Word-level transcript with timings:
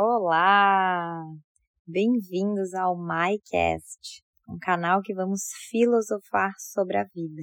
Olá! 0.00 1.24
Bem-vindos 1.84 2.72
ao 2.72 2.96
MyCast, 2.96 4.22
um 4.48 4.56
canal 4.56 5.02
que 5.02 5.12
vamos 5.12 5.40
filosofar 5.68 6.52
sobre 6.56 6.96
a 6.98 7.02
vida. 7.02 7.42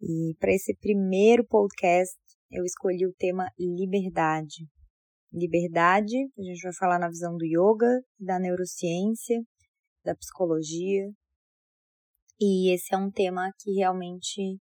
E 0.00 0.34
para 0.40 0.54
esse 0.54 0.74
primeiro 0.76 1.46
podcast, 1.46 2.16
eu 2.50 2.64
escolhi 2.64 3.06
o 3.06 3.12
tema 3.18 3.50
liberdade. 3.58 4.66
Liberdade, 5.30 6.16
a 6.38 6.42
gente 6.42 6.62
vai 6.62 6.72
falar 6.72 6.98
na 6.98 7.10
visão 7.10 7.36
do 7.36 7.44
yoga, 7.44 8.02
da 8.18 8.38
neurociência, 8.38 9.42
da 10.02 10.14
psicologia. 10.14 11.12
E 12.40 12.72
esse 12.72 12.94
é 12.94 12.96
um 12.96 13.10
tema 13.10 13.52
que 13.58 13.72
realmente 13.72 14.58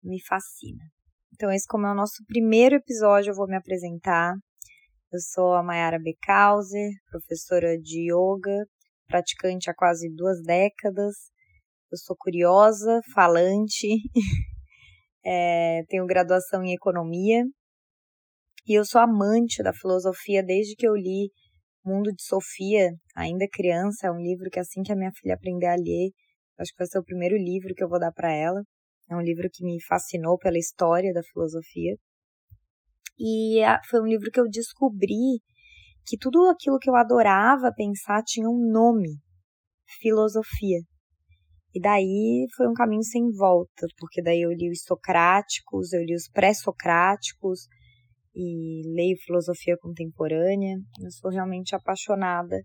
me 0.00 0.24
fascina. 0.24 0.84
Então, 1.34 1.50
esse 1.50 1.66
como 1.66 1.88
é 1.88 1.90
o 1.90 1.96
nosso 1.96 2.24
primeiro 2.24 2.76
episódio, 2.76 3.32
eu 3.32 3.34
vou 3.34 3.48
me 3.48 3.56
apresentar. 3.56 4.36
Eu 5.10 5.20
sou 5.20 5.54
a 5.54 5.62
Mayara 5.62 5.98
Becauser, 5.98 6.90
professora 7.10 7.78
de 7.78 8.12
yoga, 8.12 8.66
praticante 9.06 9.70
há 9.70 9.74
quase 9.74 10.06
duas 10.14 10.42
décadas. 10.42 11.14
Eu 11.90 11.96
sou 11.96 12.14
curiosa, 12.14 13.00
falante, 13.14 13.86
é, 15.24 15.82
tenho 15.88 16.04
graduação 16.06 16.62
em 16.62 16.74
economia 16.74 17.42
e 18.66 18.78
eu 18.78 18.84
sou 18.84 19.00
amante 19.00 19.62
da 19.62 19.72
filosofia 19.72 20.42
desde 20.42 20.76
que 20.76 20.86
eu 20.86 20.94
li 20.94 21.32
Mundo 21.82 22.12
de 22.12 22.22
Sofia, 22.22 22.90
ainda 23.16 23.48
criança. 23.50 24.08
É 24.08 24.12
um 24.12 24.20
livro 24.20 24.50
que 24.50 24.60
assim 24.60 24.82
que 24.82 24.92
a 24.92 24.96
minha 24.96 25.10
filha 25.18 25.36
aprender 25.36 25.68
a 25.68 25.74
ler, 25.74 26.10
acho 26.58 26.72
que 26.72 26.78
vai 26.78 26.86
ser 26.86 26.98
o 26.98 27.04
primeiro 27.04 27.34
livro 27.34 27.74
que 27.74 27.82
eu 27.82 27.88
vou 27.88 27.98
dar 27.98 28.12
para 28.12 28.30
ela. 28.30 28.62
É 29.10 29.16
um 29.16 29.22
livro 29.22 29.48
que 29.50 29.64
me 29.64 29.82
fascinou 29.86 30.36
pela 30.36 30.58
história 30.58 31.14
da 31.14 31.22
filosofia. 31.22 31.96
E 33.18 33.60
foi 33.88 34.00
um 34.00 34.06
livro 34.06 34.30
que 34.30 34.40
eu 34.40 34.48
descobri 34.48 35.40
que 36.06 36.16
tudo 36.18 36.48
aquilo 36.48 36.78
que 36.78 36.88
eu 36.88 36.96
adorava 36.96 37.72
pensar 37.74 38.22
tinha 38.22 38.48
um 38.48 38.70
nome: 38.70 39.18
filosofia. 40.00 40.80
E 41.74 41.80
daí 41.80 42.46
foi 42.56 42.68
um 42.68 42.72
caminho 42.72 43.02
sem 43.02 43.30
volta, 43.32 43.86
porque 43.98 44.22
daí 44.22 44.42
eu 44.42 44.50
li 44.52 44.70
os 44.70 44.82
socráticos, 44.82 45.92
eu 45.92 46.02
li 46.02 46.14
os 46.14 46.28
pré-socráticos 46.28 47.66
e 48.34 48.82
leio 48.94 49.16
filosofia 49.24 49.76
contemporânea. 49.78 50.76
Eu 51.02 51.10
sou 51.10 51.30
realmente 51.30 51.74
apaixonada 51.74 52.56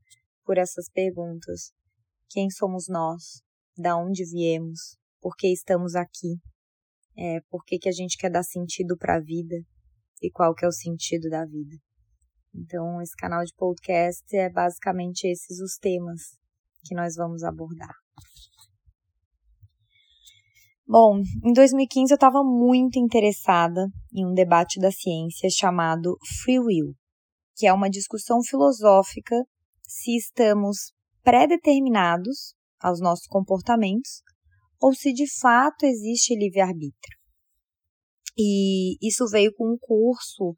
por 0.45 0.57
essas 0.57 0.89
perguntas. 0.89 1.73
Quem 2.29 2.49
somos 2.49 2.87
nós? 2.87 3.41
Da 3.77 3.97
onde 3.97 4.23
viemos? 4.23 4.97
por 5.23 5.37
que 5.37 5.47
estamos 5.47 5.95
aqui, 5.95 6.35
é, 7.17 7.39
por 7.49 7.63
que, 7.63 7.79
que 7.79 7.87
a 7.87 7.93
gente 7.93 8.17
quer 8.17 8.29
dar 8.29 8.43
sentido 8.43 8.97
para 8.97 9.15
a 9.15 9.21
vida 9.21 9.55
e 10.23 10.31
qual 10.31 10.55
que 10.55 10.65
é 10.65 10.67
o 10.67 10.71
sentido 10.71 11.29
da 11.29 11.45
vida. 11.45 11.75
Então, 12.55 13.01
esse 13.01 13.15
canal 13.15 13.43
de 13.43 13.53
podcast 13.55 14.23
é 14.35 14.49
basicamente 14.49 15.25
esses 15.27 15.59
os 15.59 15.75
temas 15.77 16.21
que 16.85 16.95
nós 16.95 17.15
vamos 17.15 17.43
abordar. 17.43 17.95
Bom, 20.85 21.21
em 21.43 21.53
2015 21.53 22.11
eu 22.11 22.15
estava 22.15 22.43
muito 22.43 22.99
interessada 22.99 23.87
em 24.13 24.25
um 24.25 24.33
debate 24.33 24.79
da 24.79 24.91
ciência 24.91 25.49
chamado 25.49 26.17
Free 26.43 26.59
Will, 26.59 26.93
que 27.55 27.65
é 27.65 27.73
uma 27.73 27.89
discussão 27.89 28.43
filosófica 28.43 29.35
se 29.87 30.15
estamos 30.15 30.93
predeterminados 31.23 32.53
aos 32.79 32.99
nossos 32.99 33.25
comportamentos 33.27 34.21
ou 34.79 34.93
se 34.93 35.13
de 35.13 35.25
fato 35.39 35.85
existe 35.85 36.35
livre-arbítrio. 36.35 37.22
E 38.37 38.95
isso 39.05 39.27
veio 39.27 39.53
com 39.55 39.73
um 39.73 39.77
curso, 39.79 40.55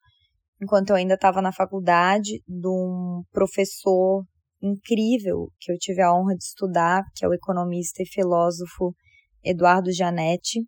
enquanto 0.61 0.91
eu 0.91 0.95
ainda 0.95 1.15
estava 1.15 1.41
na 1.41 1.51
faculdade, 1.51 2.41
de 2.47 2.67
um 2.67 3.23
professor 3.31 4.23
incrível 4.61 5.51
que 5.59 5.71
eu 5.71 5.77
tive 5.77 6.01
a 6.01 6.13
honra 6.13 6.35
de 6.35 6.43
estudar, 6.43 7.03
que 7.15 7.25
é 7.25 7.27
o 7.27 7.33
economista 7.33 8.01
e 8.01 8.07
filósofo 8.07 8.95
Eduardo 9.43 9.91
Janetti. 9.91 10.65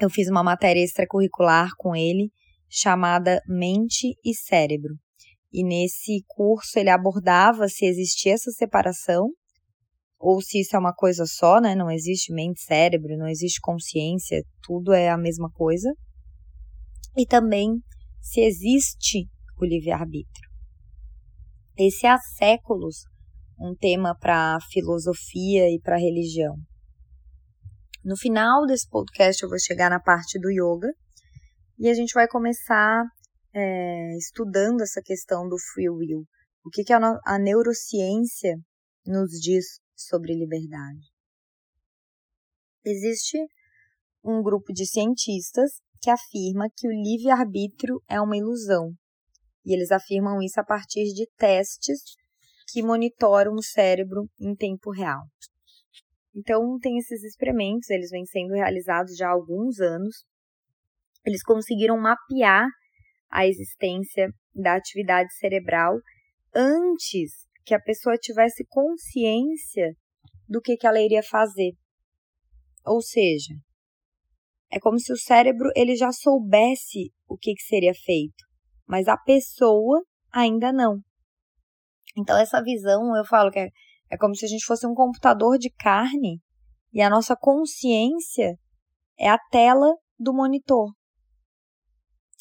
Eu 0.00 0.10
fiz 0.10 0.28
uma 0.28 0.42
matéria 0.42 0.82
extracurricular 0.82 1.70
com 1.76 1.94
ele 1.94 2.30
chamada 2.68 3.42
Mente 3.46 4.16
e 4.24 4.34
Cérebro. 4.34 4.94
E 5.52 5.64
nesse 5.64 6.24
curso 6.28 6.78
ele 6.78 6.90
abordava 6.90 7.68
se 7.68 7.84
existia 7.84 8.34
essa 8.34 8.50
separação 8.50 9.30
ou 10.20 10.42
se 10.42 10.60
isso 10.60 10.76
é 10.76 10.78
uma 10.78 10.92
coisa 10.92 11.24
só, 11.24 11.58
né? 11.60 11.74
Não 11.74 11.90
existe 11.90 12.30
mente, 12.30 12.60
cérebro, 12.60 13.16
não 13.16 13.26
existe 13.26 13.58
consciência, 13.58 14.44
tudo 14.62 14.92
é 14.92 15.08
a 15.08 15.16
mesma 15.16 15.50
coisa. 15.50 15.90
E 17.16 17.26
também 17.26 17.82
se 18.20 18.42
existe 18.42 19.26
o 19.58 19.64
livre-arbítrio. 19.64 20.50
Esse 21.78 22.06
há 22.06 22.18
séculos 22.18 23.04
um 23.58 23.74
tema 23.74 24.16
para 24.18 24.58
filosofia 24.70 25.70
e 25.70 25.80
para 25.80 25.96
religião. 25.96 26.54
No 28.02 28.16
final 28.16 28.66
desse 28.66 28.88
podcast 28.88 29.42
eu 29.42 29.48
vou 29.48 29.58
chegar 29.58 29.90
na 29.90 30.00
parte 30.00 30.38
do 30.38 30.50
yoga 30.50 30.88
e 31.78 31.88
a 31.88 31.94
gente 31.94 32.12
vai 32.12 32.26
começar 32.26 33.04
é, 33.54 34.16
estudando 34.16 34.82
essa 34.82 35.00
questão 35.02 35.46
do 35.48 35.56
free 35.72 35.90
will. 35.90 36.24
O 36.64 36.70
que, 36.70 36.84
que 36.84 36.92
a, 36.92 36.98
a 37.24 37.38
neurociência 37.38 38.56
nos 39.06 39.30
diz 39.32 39.80
sobre 40.02 40.34
liberdade. 40.34 41.10
Existe 42.84 43.38
um 44.24 44.42
grupo 44.42 44.72
de 44.72 44.86
cientistas 44.86 45.70
que 46.00 46.10
afirma 46.10 46.68
que 46.74 46.88
o 46.88 46.90
livre-arbítrio 46.90 48.02
é 48.08 48.20
uma 48.20 48.36
ilusão. 48.36 48.92
E 49.64 49.74
eles 49.74 49.90
afirmam 49.90 50.40
isso 50.40 50.58
a 50.58 50.64
partir 50.64 51.12
de 51.12 51.28
testes 51.36 52.00
que 52.72 52.82
monitoram 52.82 53.52
o 53.52 53.62
cérebro 53.62 54.28
em 54.40 54.54
tempo 54.54 54.90
real. 54.90 55.22
Então, 56.34 56.78
tem 56.78 56.96
esses 56.98 57.22
experimentos, 57.24 57.90
eles 57.90 58.10
vêm 58.10 58.24
sendo 58.24 58.54
realizados 58.54 59.16
já 59.16 59.28
há 59.28 59.32
alguns 59.32 59.80
anos. 59.80 60.24
Eles 61.26 61.42
conseguiram 61.42 61.98
mapear 61.98 62.66
a 63.30 63.46
existência 63.46 64.28
da 64.54 64.76
atividade 64.76 65.32
cerebral 65.34 65.98
antes 66.54 67.49
que 67.70 67.74
a 67.74 67.80
pessoa 67.80 68.18
tivesse 68.18 68.66
consciência 68.68 69.94
do 70.48 70.60
que, 70.60 70.76
que 70.76 70.88
ela 70.88 71.00
iria 71.00 71.22
fazer. 71.22 71.70
Ou 72.84 73.00
seja, 73.00 73.54
é 74.72 74.80
como 74.80 74.98
se 74.98 75.12
o 75.12 75.16
cérebro 75.16 75.70
ele 75.76 75.94
já 75.94 76.10
soubesse 76.10 77.12
o 77.28 77.38
que, 77.38 77.54
que 77.54 77.62
seria 77.62 77.94
feito, 77.94 78.44
mas 78.88 79.06
a 79.06 79.16
pessoa 79.16 80.02
ainda 80.32 80.72
não. 80.72 80.98
Então 82.18 82.36
essa 82.36 82.60
visão, 82.60 83.14
eu 83.16 83.24
falo 83.24 83.52
que 83.52 83.60
é, 83.60 83.68
é 84.10 84.18
como 84.18 84.34
se 84.34 84.46
a 84.46 84.48
gente 84.48 84.64
fosse 84.64 84.84
um 84.84 84.92
computador 84.92 85.56
de 85.56 85.70
carne 85.70 86.40
e 86.92 87.00
a 87.00 87.08
nossa 87.08 87.36
consciência 87.36 88.58
é 89.16 89.28
a 89.28 89.38
tela 89.38 89.94
do 90.18 90.34
monitor. 90.34 90.92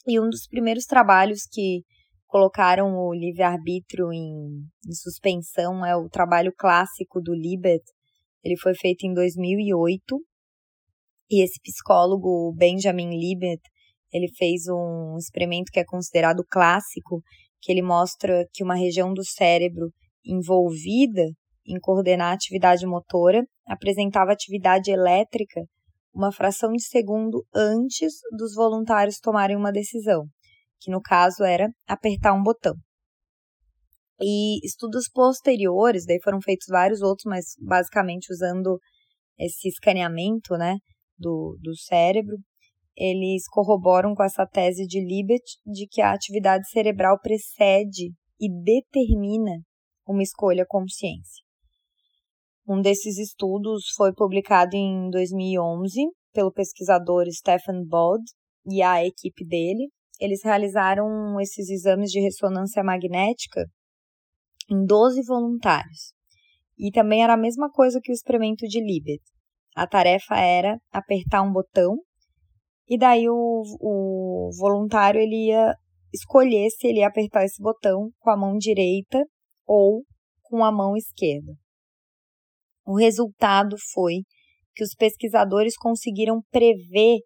E 0.07 0.19
um 0.19 0.28
dos 0.28 0.47
primeiros 0.47 0.85
trabalhos 0.85 1.44
que 1.44 1.84
colocaram 2.29 2.95
o 2.95 3.13
livre-arbítrio 3.13 4.13
em, 4.13 4.62
em, 4.88 4.94
suspensão 4.94 5.84
é 5.84 5.95
o 5.95 6.07
trabalho 6.07 6.53
clássico 6.56 7.19
do 7.19 7.34
Libet. 7.34 7.84
Ele 8.44 8.56
foi 8.56 8.75
feito 8.75 9.06
em 9.06 9.13
2008 9.13 10.00
e 11.31 11.44
esse 11.44 11.59
psicólogo 11.59 12.53
Benjamin 12.56 13.09
Libet 13.09 13.62
ele 14.13 14.28
fez 14.38 14.68
um 14.69 15.18
experimento 15.18 15.72
que 15.72 15.79
é 15.79 15.84
considerado 15.84 16.44
clássico, 16.50 17.22
que 17.62 17.72
ele 17.72 17.81
mostra 17.81 18.47
que 18.53 18.63
uma 18.63 18.75
região 18.75 19.12
do 19.12 19.23
cérebro 19.23 19.91
envolvida 20.23 21.23
em 21.68 21.79
coordenar 21.79 22.31
a 22.31 22.34
atividade 22.34 22.85
motora 22.85 23.44
apresentava 23.68 24.31
atividade 24.31 24.91
elétrica 24.91 25.62
uma 26.13 26.31
fração 26.31 26.72
de 26.73 26.84
segundo 26.84 27.44
antes 27.53 28.13
dos 28.38 28.53
voluntários 28.56 29.19
tomarem 29.19 29.56
uma 29.56 29.72
decisão 29.72 30.25
que 30.79 30.92
no 30.92 31.01
caso 31.01 31.44
era 31.44 31.69
apertar 31.88 32.33
um 32.33 32.44
botão. 32.44 32.74
E 34.21 34.65
estudos 34.65 35.09
posteriores, 35.09 36.06
daí 36.06 36.19
foram 36.21 36.42
feitos 36.42 36.68
vários 36.69 37.01
outros, 37.01 37.25
mas 37.25 37.45
basicamente 37.59 38.31
usando 38.31 38.77
esse 39.38 39.69
escaneamento 39.69 40.57
né, 40.57 40.77
do, 41.18 41.57
do 41.62 41.75
cérebro, 41.77 42.36
eles 42.98 43.48
corroboram 43.48 44.13
com 44.13 44.24
essa 44.24 44.45
tese 44.45 44.86
de 44.86 45.00
Libet 45.00 45.44
de 45.65 45.88
que 45.88 46.01
a 46.01 46.12
atividade 46.12 46.69
cerebral 46.69 47.18
precede 47.21 48.13
e 48.39 48.50
determina 48.63 49.62
uma 50.06 50.21
escolha 50.21 50.65
consciência. 50.68 51.44
Um 52.68 52.81
desses 52.81 53.18
estudos 53.18 53.86
foi 53.95 54.13
publicado 54.13 54.75
em 54.75 55.09
2011 55.09 56.07
pelo 56.33 56.51
pesquisador 56.51 57.25
Stephen 57.31 57.86
Bold 57.88 58.24
e 58.65 58.81
a 58.81 59.03
equipe 59.03 59.45
dele, 59.45 59.89
eles 60.19 60.44
realizaram 60.44 61.39
esses 61.39 61.69
exames 61.69 62.12
de 62.12 62.19
ressonância 62.19 62.83
magnética 62.83 63.66
em 64.69 64.86
12 64.86 65.24
voluntários. 65.24 66.13
E 66.77 66.92
também 66.92 67.24
era 67.24 67.33
a 67.33 67.38
mesma 67.38 67.69
coisa 67.71 68.00
que 68.01 68.12
o 68.12 68.13
experimento 68.13 68.68
de 68.68 68.80
Libet. 68.80 69.21
A 69.75 69.88
tarefa 69.88 70.36
era 70.36 70.77
apertar 70.92 71.42
um 71.42 71.51
botão 71.51 71.98
e 72.88 72.98
daí 72.98 73.30
o, 73.30 73.63
o 73.80 74.50
voluntário 74.57 75.21
ele 75.21 75.48
ia 75.48 75.75
escolher 76.13 76.69
se 76.72 76.88
ele 76.88 77.00
ia 77.00 77.07
apertar 77.07 77.45
esse 77.45 77.62
botão 77.62 78.10
com 78.19 78.31
a 78.31 78.38
mão 78.38 78.57
direita 78.57 79.24
ou 79.65 80.04
com 80.42 80.63
a 80.63 80.72
mão 80.72 80.95
esquerda. 80.98 81.54
O 82.86 82.98
resultado 82.98 83.75
foi 83.94 84.24
que 84.74 84.83
os 84.83 84.95
pesquisadores 84.95 85.77
conseguiram 85.77 86.42
prever 86.50 87.19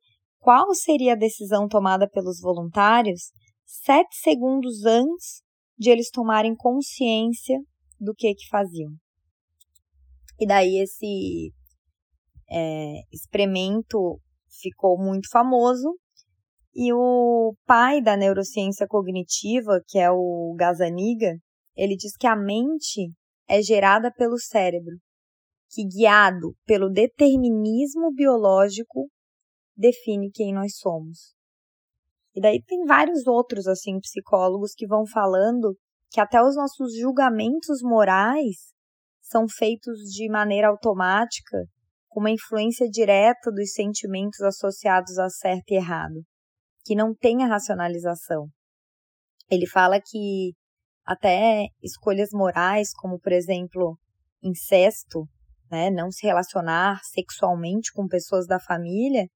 qual 0.44 0.74
seria 0.76 1.14
a 1.14 1.18
decisão 1.18 1.70
tomada 1.70 2.06
pelos 2.06 2.42
voluntários 2.42 3.32
sete 3.66 4.14
segundos 4.18 4.84
antes 4.84 5.42
de 5.78 5.90
eles 5.90 6.10
tomarem 6.12 6.54
consciência 6.54 7.58
do 7.98 8.14
que 8.14 8.36
que 8.36 8.50
faziam. 8.50 8.92
E 10.38 10.46
daí 10.46 10.82
esse 10.82 11.54
é, 12.52 13.00
experimento 13.10 14.20
ficou 14.62 15.02
muito 15.02 15.30
famoso 15.32 15.98
e 16.76 16.92
o 16.92 17.56
pai 17.66 18.02
da 18.02 18.18
neurociência 18.18 18.86
cognitiva, 18.86 19.82
que 19.88 19.98
é 19.98 20.12
o 20.12 20.54
Gazaniga, 20.58 21.38
ele 21.74 21.96
diz 21.96 22.18
que 22.18 22.28
a 22.28 22.36
mente 22.36 23.14
é 23.48 23.62
gerada 23.62 24.12
pelo 24.12 24.38
cérebro, 24.38 24.98
que 25.70 25.86
guiado 25.88 26.54
pelo 26.66 26.90
determinismo 26.90 28.12
biológico 28.14 29.08
define 29.76 30.32
quem 30.32 30.54
nós 30.54 30.78
somos. 30.78 31.34
E 32.36 32.42
daí 32.42 32.62
tem 32.64 32.86
vários 32.86 33.28
outros 33.28 33.68
assim 33.68 34.00
psicólogos 34.00 34.74
que 34.74 34.88
vão 34.88 35.06
falando 35.06 35.78
que 36.10 36.20
até 36.20 36.42
os 36.42 36.56
nossos 36.56 36.96
julgamentos 36.96 37.82
morais 37.82 38.74
são 39.22 39.48
feitos 39.48 39.98
de 40.12 40.30
maneira 40.30 40.68
automática, 40.68 41.58
com 42.08 42.20
uma 42.20 42.30
influência 42.30 42.88
direta 42.88 43.52
dos 43.52 43.74
sentimentos 43.74 44.42
associados 44.42 45.18
a 45.18 45.30
certo 45.30 45.72
e 45.72 45.76
errado, 45.76 46.22
que 46.86 46.96
não 46.96 47.16
tem 47.16 47.44
a 47.44 47.48
racionalização. 47.48 48.48
Ele 49.50 49.66
fala 49.68 50.00
que 50.00 50.54
até 51.04 51.66
escolhas 51.82 52.30
morais, 52.32 52.94
como 52.94 53.20
por 53.20 53.32
exemplo, 53.32 53.98
incesto, 54.44 55.28
né, 55.72 55.90
não 55.90 56.12
se 56.12 56.26
relacionar 56.28 57.00
sexualmente 57.04 57.92
com 57.92 58.08
pessoas 58.08 58.46
da 58.46 58.60
família, 58.60 59.28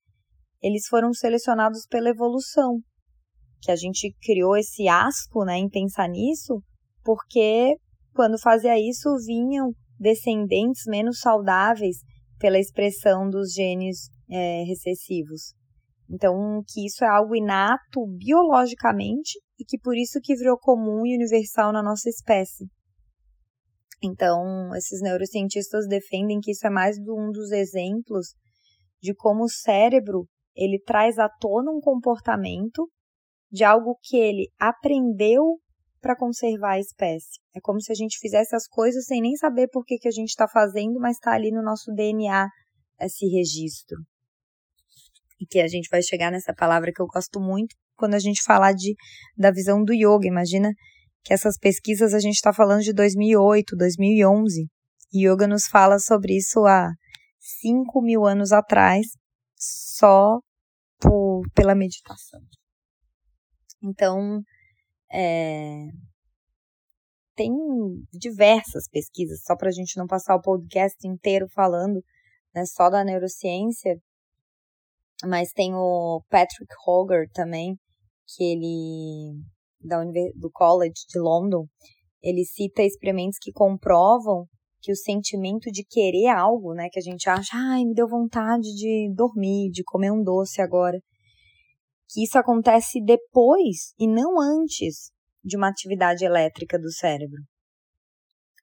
eles 0.61 0.87
foram 0.87 1.13
selecionados 1.13 1.85
pela 1.87 2.09
evolução. 2.09 2.79
Que 3.61 3.71
a 3.71 3.75
gente 3.75 4.13
criou 4.21 4.55
esse 4.55 4.87
asco 4.87 5.43
né, 5.43 5.57
em 5.57 5.69
pensar 5.69 6.07
nisso, 6.07 6.61
porque 7.03 7.75
quando 8.13 8.39
fazia 8.39 8.77
isso 8.79 9.15
vinham 9.25 9.71
descendentes 9.99 10.83
menos 10.87 11.19
saudáveis 11.19 11.97
pela 12.39 12.59
expressão 12.59 13.29
dos 13.29 13.53
genes 13.53 14.09
é, 14.29 14.63
recessivos. 14.63 15.53
Então, 16.09 16.63
que 16.67 16.85
isso 16.85 17.03
é 17.03 17.07
algo 17.07 17.35
inato 17.35 18.05
biologicamente 18.17 19.39
e 19.59 19.65
que 19.65 19.77
por 19.77 19.95
isso 19.95 20.19
que 20.21 20.35
virou 20.35 20.57
comum 20.57 21.05
e 21.05 21.15
universal 21.15 21.73
na 21.73 21.83
nossa 21.83 22.09
espécie. 22.09 22.65
Então, 24.01 24.73
esses 24.75 25.01
neurocientistas 25.01 25.87
defendem 25.87 26.39
que 26.39 26.51
isso 26.51 26.65
é 26.65 26.69
mais 26.69 26.97
um 26.99 27.31
dos 27.31 27.51
exemplos 27.51 28.27
de 29.01 29.13
como 29.13 29.43
o 29.43 29.49
cérebro 29.49 30.27
ele 30.57 30.81
traz 30.83 31.19
à 31.19 31.29
tona 31.29 31.71
um 31.71 31.79
comportamento 31.79 32.89
de 33.51 33.63
algo 33.63 33.97
que 34.01 34.17
ele 34.17 34.49
aprendeu 34.59 35.59
para 36.01 36.15
conservar 36.15 36.73
a 36.73 36.79
espécie. 36.79 37.39
É 37.55 37.59
como 37.61 37.79
se 37.81 37.91
a 37.91 37.95
gente 37.95 38.17
fizesse 38.19 38.55
as 38.55 38.67
coisas 38.67 39.05
sem 39.05 39.21
nem 39.21 39.35
saber 39.35 39.67
por 39.71 39.85
que, 39.85 39.97
que 39.97 40.07
a 40.07 40.11
gente 40.11 40.29
está 40.29 40.47
fazendo, 40.47 40.99
mas 40.99 41.17
está 41.17 41.33
ali 41.33 41.51
no 41.51 41.63
nosso 41.63 41.93
DNA 41.93 42.47
esse 42.99 43.25
registro. 43.27 43.97
E 45.39 45.45
que 45.45 45.59
a 45.59 45.67
gente 45.67 45.87
vai 45.89 46.01
chegar 46.01 46.31
nessa 46.31 46.53
palavra 46.53 46.91
que 46.93 47.01
eu 47.01 47.07
gosto 47.07 47.39
muito 47.39 47.75
quando 47.95 48.15
a 48.15 48.19
gente 48.19 48.43
falar 48.43 48.73
de, 48.73 48.95
da 49.37 49.51
visão 49.51 49.83
do 49.83 49.93
yoga. 49.93 50.27
Imagina 50.27 50.71
que 51.23 51.33
essas 51.33 51.57
pesquisas 51.57 52.13
a 52.13 52.19
gente 52.19 52.35
está 52.35 52.51
falando 52.51 52.81
de 52.81 52.93
2008, 52.93 53.75
2011. 53.75 54.67
E 55.13 55.27
yoga 55.27 55.47
nos 55.47 55.67
fala 55.67 55.99
sobre 55.99 56.37
isso 56.37 56.65
há 56.65 56.89
5 57.61 58.01
mil 58.01 58.25
anos 58.25 58.51
atrás, 58.51 59.05
só 59.55 60.39
por, 60.99 61.43
pela 61.53 61.75
meditação. 61.75 62.41
Então, 63.83 64.41
é, 65.11 65.87
tem 67.35 67.51
diversas 68.11 68.89
pesquisas, 68.89 69.43
só 69.43 69.55
para 69.55 69.69
a 69.69 69.71
gente 69.71 69.97
não 69.97 70.07
passar 70.07 70.35
o 70.35 70.41
podcast 70.41 71.07
inteiro 71.07 71.47
falando 71.53 72.03
né, 72.53 72.65
só 72.65 72.89
da 72.89 73.03
neurociência, 73.03 73.95
mas 75.23 75.51
tem 75.51 75.73
o 75.73 76.23
Patrick 76.29 76.73
Hoger 76.85 77.29
também, 77.31 77.77
que 78.27 78.43
ele, 78.43 79.39
da 79.79 80.03
do 80.35 80.49
College 80.51 81.05
de 81.07 81.19
London, 81.19 81.67
ele 82.21 82.43
cita 82.43 82.81
experimentos 82.83 83.37
que 83.39 83.51
comprovam 83.51 84.47
que 84.81 84.91
o 84.91 84.95
sentimento 84.95 85.71
de 85.71 85.83
querer 85.83 86.27
algo, 86.27 86.73
né, 86.73 86.87
que 86.91 86.99
a 86.99 87.01
gente 87.01 87.29
acha, 87.29 87.51
ai, 87.55 87.83
me 87.83 87.93
deu 87.93 88.07
vontade 88.07 88.73
de 88.75 89.11
dormir, 89.15 89.69
de 89.71 89.83
comer 89.83 90.11
um 90.11 90.23
doce 90.23 90.61
agora, 90.61 90.99
que 92.09 92.23
isso 92.23 92.37
acontece 92.37 93.03
depois 93.03 93.93
e 93.99 94.07
não 94.07 94.39
antes 94.39 95.11
de 95.43 95.57
uma 95.57 95.69
atividade 95.69 96.23
elétrica 96.23 96.79
do 96.79 96.91
cérebro. 96.91 97.41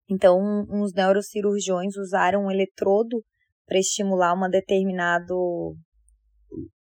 Então, 0.09 0.39
uns 0.71 0.93
neurocirurgiões 0.93 1.97
usaram 1.97 2.45
um 2.45 2.51
eletrodo 2.51 3.23
para 3.67 3.79
estimular 3.79 4.35
uma 4.35 4.49
determinado 4.49 5.75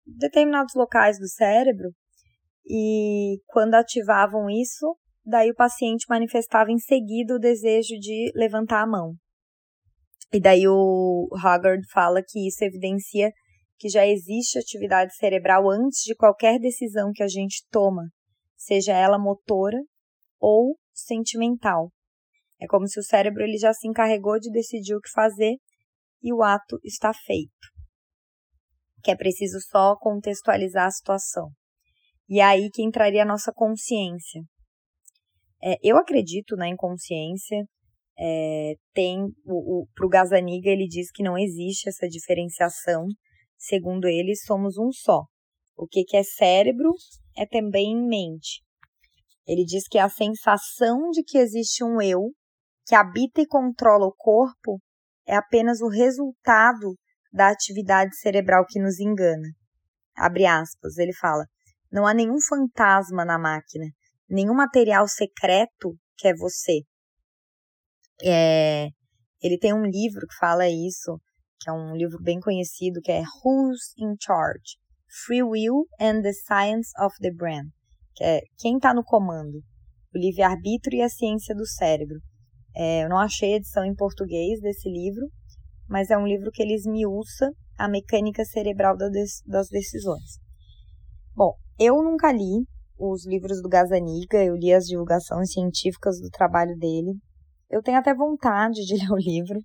determinados 0.06 0.74
locais 0.74 1.18
do 1.18 1.26
cérebro 1.26 1.90
e 2.66 3.40
quando 3.46 3.74
ativavam 3.74 4.48
isso, 4.48 4.96
daí 5.24 5.50
o 5.50 5.54
paciente 5.54 6.06
manifestava 6.08 6.70
em 6.70 6.78
seguida 6.78 7.34
o 7.34 7.38
desejo 7.38 7.98
de 7.98 8.30
levantar 8.34 8.82
a 8.82 8.86
mão. 8.86 9.14
E 10.34 10.40
daí 10.40 10.66
o 10.66 11.28
Haggard 11.40 11.86
fala 11.92 12.20
que 12.20 12.48
isso 12.48 12.64
evidencia 12.64 13.30
que 13.78 13.88
já 13.88 14.04
existe 14.04 14.58
atividade 14.58 15.14
cerebral 15.14 15.70
antes 15.70 16.00
de 16.02 16.12
qualquer 16.12 16.58
decisão 16.58 17.12
que 17.14 17.22
a 17.22 17.28
gente 17.28 17.64
toma, 17.70 18.10
seja 18.56 18.92
ela 18.92 19.16
motora 19.16 19.78
ou 20.40 20.76
sentimental. 20.92 21.92
É 22.60 22.66
como 22.66 22.88
se 22.88 22.98
o 22.98 23.02
cérebro 23.04 23.44
ele 23.44 23.56
já 23.56 23.72
se 23.72 23.86
encarregou 23.86 24.40
de 24.40 24.50
decidir 24.50 24.96
o 24.96 25.00
que 25.00 25.10
fazer 25.10 25.54
e 26.20 26.32
o 26.32 26.42
ato 26.42 26.80
está 26.82 27.12
feito. 27.14 27.68
Que 29.04 29.12
é 29.12 29.16
preciso 29.16 29.60
só 29.70 29.94
contextualizar 29.96 30.86
a 30.86 30.90
situação. 30.90 31.50
E 32.28 32.40
é 32.40 32.44
aí 32.44 32.70
que 32.72 32.82
entraria 32.82 33.22
a 33.22 33.26
nossa 33.26 33.52
consciência. 33.52 34.42
É, 35.62 35.76
eu 35.80 35.96
acredito 35.96 36.56
na 36.56 36.68
inconsciência. 36.68 37.64
É, 38.18 38.74
tem 38.92 39.24
o, 39.44 39.82
o 39.82 39.86
para 39.94 40.06
o 40.06 40.08
Gazaniga 40.08 40.70
ele 40.70 40.86
diz 40.86 41.10
que 41.10 41.22
não 41.22 41.36
existe 41.36 41.88
essa 41.88 42.08
diferenciação 42.08 43.08
Segundo 43.66 44.06
ele, 44.06 44.36
somos 44.36 44.76
um 44.76 44.92
só. 44.92 45.24
O 45.74 45.86
que, 45.86 46.04
que 46.04 46.18
é 46.18 46.22
cérebro 46.22 46.92
é 47.34 47.46
também 47.46 47.96
mente. 47.96 48.62
Ele 49.46 49.64
diz 49.64 49.88
que 49.88 49.98
a 49.98 50.08
sensação 50.08 51.10
de 51.10 51.22
que 51.22 51.38
existe 51.38 51.82
um 51.82 52.00
eu 52.00 52.30
que 52.86 52.94
habita 52.94 53.40
e 53.40 53.46
controla 53.46 54.04
o 54.04 54.14
corpo 54.14 54.78
é 55.26 55.34
apenas 55.34 55.80
o 55.80 55.88
resultado 55.88 56.94
da 57.32 57.48
atividade 57.48 58.14
cerebral 58.18 58.66
que 58.66 58.78
nos 58.78 59.00
engana. 59.00 59.48
Abre 60.14 60.44
aspas, 60.44 60.98
ele 60.98 61.14
fala: 61.14 61.46
não 61.90 62.06
há 62.06 62.12
nenhum 62.12 62.36
fantasma 62.46 63.24
na 63.24 63.38
máquina, 63.38 63.86
nenhum 64.28 64.54
material 64.54 65.08
secreto 65.08 65.96
que 66.18 66.28
é 66.28 66.34
você. 66.34 66.82
É, 68.22 68.88
ele 69.42 69.58
tem 69.58 69.72
um 69.72 69.84
livro 69.84 70.26
que 70.26 70.36
fala 70.38 70.68
isso, 70.68 71.20
que 71.60 71.70
é 71.70 71.72
um 71.72 71.94
livro 71.94 72.18
bem 72.22 72.40
conhecido, 72.40 73.00
que 73.02 73.12
é 73.12 73.22
Who's 73.44 73.94
in 73.98 74.14
Charge? 74.20 74.76
Free 75.26 75.42
Will 75.42 75.86
and 76.00 76.22
the 76.22 76.32
Science 76.32 76.90
of 77.00 77.14
the 77.20 77.30
Brain, 77.30 77.70
que 78.14 78.24
é 78.24 78.40
Quem 78.58 78.76
está 78.76 78.92
no 78.92 79.04
comando? 79.04 79.58
O 80.14 80.18
livre-arbítrio 80.18 80.98
e 80.98 81.02
a 81.02 81.08
ciência 81.08 81.54
do 81.54 81.66
cérebro. 81.66 82.18
É, 82.76 83.04
eu 83.04 83.08
não 83.08 83.18
achei 83.18 83.54
edição 83.54 83.84
em 83.84 83.94
português 83.94 84.60
desse 84.60 84.88
livro, 84.88 85.28
mas 85.88 86.10
é 86.10 86.18
um 86.18 86.26
livro 86.26 86.50
que 86.50 86.62
ele 86.62 86.74
esmiuça 86.74 87.50
a 87.78 87.88
mecânica 87.88 88.44
cerebral 88.44 88.96
das 88.96 89.68
decisões. 89.68 90.38
Bom, 91.34 91.54
eu 91.78 92.02
nunca 92.02 92.32
li 92.32 92.66
os 92.98 93.26
livros 93.26 93.60
do 93.60 93.68
Gazzaniga, 93.68 94.42
eu 94.42 94.54
li 94.56 94.72
as 94.72 94.84
divulgações 94.84 95.52
científicas 95.52 96.20
do 96.20 96.30
trabalho 96.30 96.76
dele. 96.76 97.12
Eu 97.74 97.82
tenho 97.82 97.98
até 97.98 98.14
vontade 98.14 98.82
de 98.86 98.94
ler 99.02 99.10
o 99.10 99.16
livro, 99.16 99.58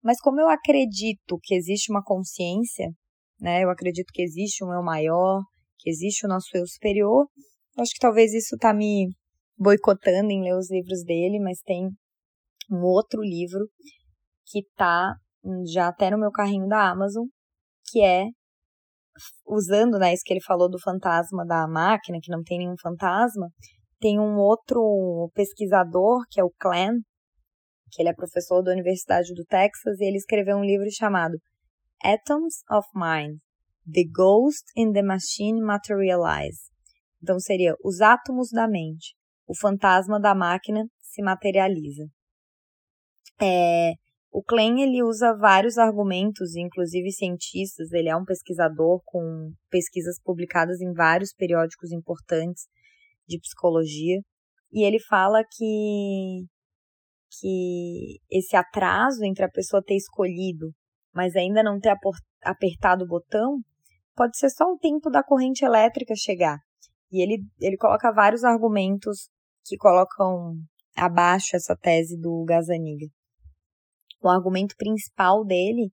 mas 0.00 0.20
como 0.20 0.40
eu 0.40 0.48
acredito 0.48 1.36
que 1.42 1.56
existe 1.56 1.90
uma 1.90 2.04
consciência, 2.04 2.86
né? 3.40 3.64
Eu 3.64 3.70
acredito 3.70 4.12
que 4.12 4.22
existe 4.22 4.64
um 4.64 4.72
eu 4.72 4.80
maior, 4.80 5.42
que 5.76 5.90
existe 5.90 6.24
o 6.24 6.28
nosso 6.28 6.46
eu 6.54 6.64
superior. 6.68 7.26
Eu 7.76 7.82
acho 7.82 7.90
que 7.92 8.00
talvez 8.00 8.32
isso 8.32 8.56
tá 8.60 8.72
me 8.72 9.08
boicotando 9.58 10.30
em 10.30 10.40
ler 10.40 10.56
os 10.56 10.70
livros 10.70 11.02
dele, 11.02 11.40
mas 11.40 11.58
tem 11.64 11.88
um 12.70 12.84
outro 12.84 13.20
livro 13.22 13.66
que 14.46 14.62
tá 14.76 15.14
já 15.66 15.88
até 15.88 16.12
no 16.12 16.18
meu 16.18 16.30
carrinho 16.30 16.68
da 16.68 16.90
Amazon, 16.90 17.24
que 17.90 18.00
é 18.00 18.26
usando, 19.44 19.98
né, 19.98 20.14
isso 20.14 20.22
que 20.24 20.32
ele 20.32 20.42
falou 20.42 20.70
do 20.70 20.80
fantasma 20.80 21.44
da 21.44 21.66
máquina, 21.66 22.18
que 22.22 22.30
não 22.30 22.42
tem 22.44 22.58
nenhum 22.58 22.76
fantasma, 22.80 23.48
tem 23.98 24.20
um 24.20 24.36
outro 24.36 25.28
pesquisador, 25.34 26.24
que 26.30 26.40
é 26.40 26.44
o 26.44 26.52
Clan, 26.56 26.92
que 27.90 28.02
ele 28.02 28.08
é 28.08 28.14
professor 28.14 28.62
da 28.62 28.72
Universidade 28.72 29.34
do 29.34 29.44
Texas, 29.44 30.00
e 30.00 30.04
ele 30.04 30.16
escreveu 30.16 30.56
um 30.56 30.64
livro 30.64 30.86
chamado 30.90 31.36
Atoms 32.02 32.56
of 32.70 32.86
Mind: 32.94 33.38
The 33.92 34.04
Ghost 34.12 34.64
in 34.76 34.92
the 34.92 35.02
Machine 35.02 35.60
Materialize. 35.60 36.60
Então 37.22 37.38
seria 37.40 37.74
os 37.84 38.00
átomos 38.00 38.50
da 38.50 38.68
mente, 38.68 39.14
o 39.46 39.56
fantasma 39.56 40.20
da 40.20 40.34
máquina 40.34 40.84
se 41.00 41.22
materializa. 41.22 42.04
É, 43.40 43.92
o 44.30 44.42
Klein 44.42 44.82
ele 44.82 45.02
usa 45.02 45.36
vários 45.36 45.78
argumentos, 45.78 46.54
inclusive 46.54 47.10
cientistas. 47.10 47.92
Ele 47.92 48.08
é 48.08 48.16
um 48.16 48.24
pesquisador 48.24 49.00
com 49.04 49.52
pesquisas 49.70 50.20
publicadas 50.22 50.80
em 50.80 50.92
vários 50.92 51.32
periódicos 51.32 51.90
importantes 51.92 52.64
de 53.26 53.38
psicologia. 53.40 54.20
E 54.70 54.84
ele 54.84 55.00
fala 55.00 55.42
que, 55.50 56.44
que 57.30 58.18
esse 58.30 58.56
atraso 58.56 59.24
entre 59.24 59.44
a 59.44 59.50
pessoa 59.50 59.82
ter 59.84 59.96
escolhido, 59.96 60.72
mas 61.14 61.36
ainda 61.36 61.62
não 61.62 61.78
ter 61.78 61.94
apertado 62.42 63.04
o 63.04 63.08
botão, 63.08 63.60
pode 64.14 64.36
ser 64.38 64.50
só 64.50 64.64
o 64.64 64.78
tempo 64.78 65.10
da 65.10 65.22
corrente 65.22 65.64
elétrica 65.64 66.14
chegar. 66.16 66.58
E 67.10 67.22
ele, 67.22 67.42
ele 67.60 67.76
coloca 67.76 68.12
vários 68.12 68.44
argumentos 68.44 69.28
que 69.64 69.76
colocam 69.76 70.54
abaixo 70.96 71.54
essa 71.54 71.76
tese 71.76 72.18
do 72.18 72.44
Gazaniga. 72.44 73.06
O 74.20 74.28
argumento 74.28 74.74
principal 74.76 75.44
dele 75.44 75.90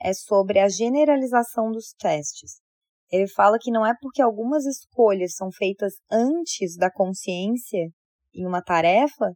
é 0.00 0.12
sobre 0.12 0.58
a 0.58 0.68
generalização 0.68 1.70
dos 1.70 1.92
testes. 1.98 2.60
Ele 3.10 3.28
fala 3.28 3.58
que 3.58 3.70
não 3.70 3.86
é 3.86 3.94
porque 4.00 4.20
algumas 4.20 4.64
escolhas 4.64 5.34
são 5.34 5.50
feitas 5.50 5.94
antes 6.10 6.76
da 6.76 6.90
consciência 6.90 7.88
em 8.34 8.46
uma 8.46 8.62
tarefa 8.62 9.32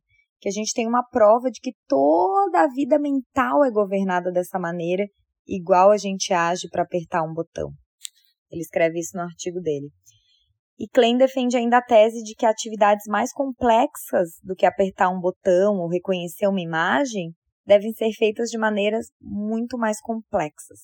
que 0.47 0.51
a 0.51 0.53
gente 0.53 0.73
tem 0.73 0.87
uma 0.87 1.03
prova 1.03 1.51
de 1.51 1.59
que 1.61 1.73
toda 1.89 2.61
a 2.61 2.69
vida 2.69 3.01
mental 3.01 3.65
é 3.65 3.71
governada 3.73 4.31
dessa 4.31 4.61
maneira, 4.61 5.05
igual 5.45 5.91
a 5.91 5.97
gente 5.97 6.33
age 6.33 6.69
para 6.71 6.85
apertar 6.85 7.25
um 7.25 7.35
botão. 7.35 7.73
Ele 8.49 8.61
escreve 8.61 9.01
isso 9.01 9.17
no 9.17 9.25
artigo 9.25 9.61
dele. 9.61 9.89
E 10.79 10.87
Klein 10.87 11.17
defende 11.17 11.57
ainda 11.57 11.79
a 11.79 11.83
tese 11.83 12.23
de 12.23 12.37
que 12.37 12.47
atividades 12.47 13.07
mais 13.09 13.33
complexas 13.33 14.39
do 14.41 14.55
que 14.55 14.65
apertar 14.65 15.09
um 15.09 15.19
botão 15.19 15.81
ou 15.81 15.89
reconhecer 15.89 16.47
uma 16.47 16.61
imagem 16.61 17.33
devem 17.67 17.93
ser 17.93 18.13
feitas 18.13 18.49
de 18.49 18.57
maneiras 18.57 19.09
muito 19.21 19.77
mais 19.77 20.01
complexas. 20.01 20.79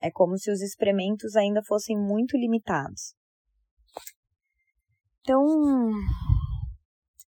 É 0.00 0.10
como 0.10 0.38
se 0.38 0.50
os 0.50 0.62
experimentos 0.62 1.36
ainda 1.36 1.60
fossem 1.66 1.94
muito 1.94 2.38
limitados. 2.38 3.14
Então, 5.20 5.44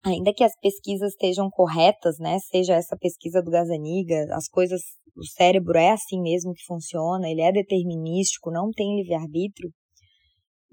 ainda 0.03 0.33
que 0.33 0.43
as 0.43 0.53
pesquisas 0.59 1.11
estejam 1.11 1.49
corretas, 1.49 2.17
né, 2.19 2.37
seja 2.39 2.73
essa 2.73 2.97
pesquisa 2.97 3.41
do 3.41 3.49
Gazaniga, 3.49 4.27
as 4.31 4.47
coisas, 4.47 4.81
o 5.15 5.25
cérebro 5.25 5.77
é 5.77 5.91
assim 5.91 6.21
mesmo 6.21 6.53
que 6.53 6.65
funciona, 6.65 7.29
ele 7.29 7.41
é 7.41 7.51
determinístico, 7.51 8.51
não 8.51 8.69
tem 8.71 8.97
livre-arbítrio, 8.97 9.71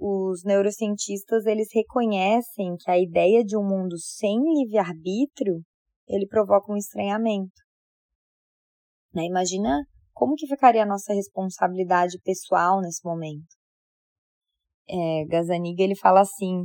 os 0.03 0.43
neurocientistas 0.45 1.45
eles 1.45 1.69
reconhecem 1.75 2.75
que 2.79 2.91
a 2.91 2.99
ideia 2.99 3.45
de 3.45 3.57
um 3.57 3.63
mundo 3.63 3.99
sem 3.99 4.39
livre-arbítrio, 4.59 5.63
ele 6.09 6.27
provoca 6.27 6.73
um 6.73 6.77
estranhamento. 6.77 7.53
Né? 9.15 9.25
Imagina 9.27 9.85
como 10.15 10.35
que 10.35 10.47
ficaria 10.47 10.83
a 10.83 10.87
nossa 10.87 11.13
responsabilidade 11.13 12.19
pessoal 12.25 12.81
nesse 12.81 13.05
momento. 13.05 13.47
É, 14.89 15.25
Gazaniga 15.27 15.83
ele 15.83 15.95
fala 15.95 16.21
assim, 16.21 16.65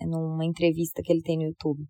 numa 0.00 0.44
entrevista 0.44 1.00
que 1.02 1.12
ele 1.12 1.22
tem 1.22 1.36
no 1.36 1.44
YouTube. 1.44 1.84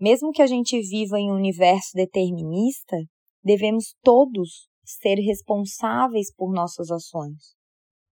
Mesmo 0.00 0.32
que 0.32 0.42
a 0.42 0.46
gente 0.46 0.80
viva 0.80 1.18
em 1.18 1.30
um 1.30 1.36
universo 1.36 1.90
determinista, 1.94 2.96
devemos 3.42 3.94
todos 4.02 4.68
ser 4.84 5.16
responsáveis 5.16 6.34
por 6.34 6.52
nossas 6.52 6.90
ações. 6.90 7.54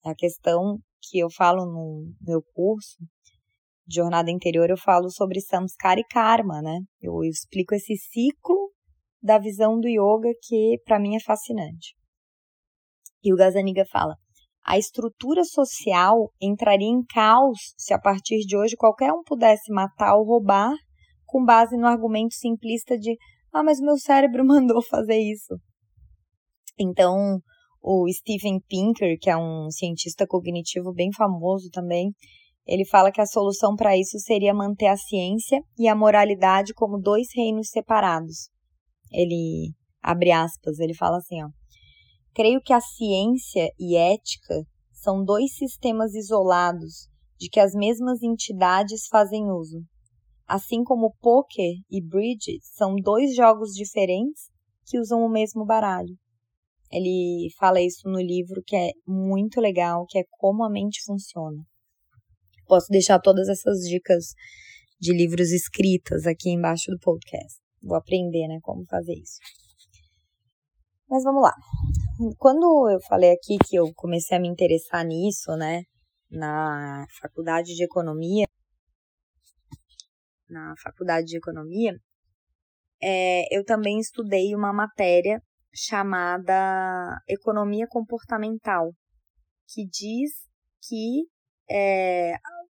É 0.06 0.10
a 0.12 0.16
questão 0.16 0.78
que 1.02 1.20
eu 1.20 1.30
falo 1.32 1.66
no 1.66 2.14
meu 2.22 2.42
curso 2.54 2.98
de 3.88 3.96
jornada 3.96 4.32
interior, 4.32 4.70
eu 4.70 4.78
falo 4.78 5.10
sobre 5.10 5.42
samskara 5.42 6.00
e 6.00 6.04
karma, 6.06 6.62
né? 6.62 6.80
Eu 7.02 7.24
explico 7.24 7.76
esse 7.76 7.96
ciclo 7.98 8.72
da 9.22 9.38
visão 9.38 9.80
do 9.80 9.88
yoga 9.88 10.30
que 10.42 10.80
para 10.86 11.00
mim 11.00 11.16
é 11.16 11.20
fascinante. 11.20 11.96
E 13.24 13.34
o 13.34 13.36
Gazaniga 13.36 13.84
fala: 13.92 14.16
a 14.64 14.78
estrutura 14.78 15.44
social 15.44 16.32
entraria 16.42 16.88
em 16.88 17.04
caos 17.04 17.58
se 17.78 17.94
a 17.94 18.00
partir 18.00 18.40
de 18.40 18.56
hoje 18.56 18.76
qualquer 18.76 19.12
um 19.12 19.24
pudesse 19.24 19.72
matar 19.72 20.16
ou 20.16 20.26
roubar 20.26 20.74
com 21.26 21.44
base 21.44 21.76
no 21.78 21.88
argumento 21.88 22.34
simplista 22.34 22.98
de 22.98 23.18
ah, 23.54 23.64
mas 23.64 23.80
meu 23.80 23.98
cérebro 23.98 24.44
mandou 24.46 24.82
fazer 24.82 25.18
isso. 25.18 25.56
Então, 26.80 27.40
o 27.82 28.06
Steven 28.10 28.60
Pinker, 28.68 29.18
que 29.20 29.30
é 29.30 29.38
um 29.38 29.70
cientista 29.70 30.26
cognitivo 30.28 30.94
bem 30.94 31.12
famoso 31.12 31.70
também, 31.72 32.12
ele 32.66 32.86
fala 32.86 33.12
que 33.12 33.20
a 33.20 33.26
solução 33.26 33.76
para 33.76 33.98
isso 33.98 34.20
seria 34.20 34.54
manter 34.54 34.88
a 34.88 34.96
ciência 34.96 35.62
e 35.78 35.88
a 35.88 35.96
moralidade 35.96 36.74
como 36.74 37.02
dois 37.02 37.28
reinos 37.36 37.70
separados 37.70 38.52
ele 39.12 39.74
abre 40.02 40.32
aspas, 40.32 40.80
ele 40.80 40.94
fala 40.94 41.18
assim, 41.18 41.44
ó: 41.44 41.50
Creio 42.34 42.62
que 42.62 42.72
a 42.72 42.80
ciência 42.80 43.70
e 43.78 43.98
ética 43.98 44.66
são 44.92 45.24
dois 45.24 45.54
sistemas 45.56 46.14
isolados 46.14 47.10
de 47.38 47.50
que 47.50 47.60
as 47.60 47.74
mesmas 47.74 48.24
entidades 48.24 49.08
fazem 49.08 49.52
uso. 49.52 49.84
Assim 50.48 50.84
como 50.84 51.16
poker 51.20 51.74
e 51.90 52.02
bridge 52.02 52.60
são 52.62 52.96
dois 52.96 53.36
jogos 53.36 53.72
diferentes 53.74 54.50
que 54.86 55.00
usam 55.00 55.26
o 55.26 55.30
mesmo 55.30 55.66
baralho. 55.66 56.16
Ele 56.92 57.50
fala 57.58 57.82
isso 57.82 58.08
no 58.08 58.22
livro 58.22 58.62
que 58.66 58.76
é 58.76 58.92
muito 59.08 59.60
legal, 59.60 60.06
que 60.08 60.20
é 60.20 60.24
como 60.30 60.64
a 60.64 60.70
mente 60.70 61.02
funciona. 61.04 61.66
Posso 62.66 62.88
deixar 62.90 63.20
todas 63.20 63.50
essas 63.50 63.80
dicas 63.80 64.34
de 65.00 65.14
livros 65.14 65.52
escritas 65.52 66.26
aqui 66.26 66.50
embaixo 66.50 66.92
do 66.92 67.00
podcast. 67.00 67.60
Vou 67.82 67.98
aprender, 67.98 68.48
né, 68.48 68.60
como 68.62 68.86
fazer 68.86 69.14
isso. 69.14 69.40
Mas 71.12 71.26
vamos 71.26 71.44
lá. 71.44 71.54
Quando 72.38 72.90
eu 72.90 72.98
falei 73.02 73.34
aqui 73.34 73.58
que 73.68 73.76
eu 73.76 73.94
comecei 73.94 74.38
a 74.38 74.40
me 74.40 74.48
interessar 74.48 75.06
nisso, 75.06 75.58
né, 75.58 75.84
na 76.30 77.06
faculdade 77.22 77.76
de 77.76 77.84
economia, 77.84 78.48
na 80.50 80.74
faculdade 80.82 81.28
de 81.28 81.38
economia, 81.38 81.94
é, 83.04 83.44
eu 83.54 83.66
também 83.66 84.00
estudei 84.00 84.56
uma 84.56 84.72
matéria 84.72 85.42
chamada 85.76 87.18
economia 87.28 87.88
comportamental, 87.90 88.94
que 89.68 89.86
diz 89.86 90.32
que 90.82 91.26
é, 91.70 92.36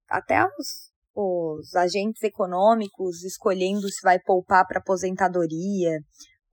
até 0.10 0.44
os 0.44 0.92
os 1.16 1.76
agentes 1.76 2.24
econômicos 2.24 3.24
escolhendo 3.24 3.88
se 3.88 4.02
vai 4.02 4.20
poupar 4.20 4.66
para 4.66 4.80
aposentadoria 4.80 6.00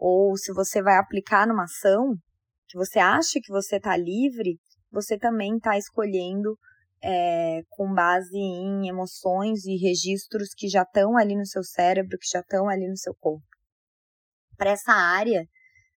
ou 0.01 0.37
se 0.37 0.53
você 0.53 0.83
vai 0.83 0.97
aplicar 0.97 1.47
numa 1.47 1.65
ação 1.65 2.15
que 2.69 2.79
você 2.79 2.99
acha 2.99 3.41
que 3.43 3.53
você 3.53 3.77
está 3.77 3.97
livre, 3.97 4.59
você 4.91 5.19
também 5.19 5.57
está 5.57 5.77
escolhendo 5.77 6.57
é, 7.03 7.61
com 7.69 7.93
base 7.93 8.37
em 8.37 8.89
emoções 8.89 9.65
e 9.65 9.77
registros 9.77 10.55
que 10.57 10.69
já 10.69 10.83
estão 10.83 11.17
ali 11.17 11.37
no 11.37 11.47
seu 11.47 11.63
cérebro, 11.63 12.17
que 12.19 12.29
já 12.33 12.41
estão 12.41 12.69
ali 12.69 12.89
no 12.89 12.97
seu 12.97 13.15
corpo. 13.21 13.45
Para 14.57 14.71
essa 14.71 14.93
área, 14.93 15.45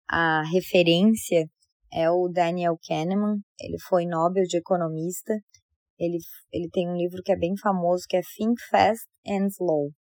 a 0.09 0.43
referência 0.51 1.45
é 1.91 2.09
o 2.09 2.27
Daniel 2.27 2.77
Kahneman, 2.87 3.37
ele 3.59 3.77
foi 3.87 4.05
Nobel 4.05 4.43
de 4.43 4.57
Economista 4.57 5.33
ele, 5.97 6.17
ele 6.51 6.69
tem 6.69 6.89
um 6.89 6.97
livro 6.97 7.21
que 7.23 7.31
é 7.31 7.37
bem 7.37 7.55
famoso, 7.57 8.05
que 8.07 8.17
é 8.17 8.21
Think 8.21 8.61
Fast 8.69 9.07
and 9.25 9.47
Slow. 9.47 9.91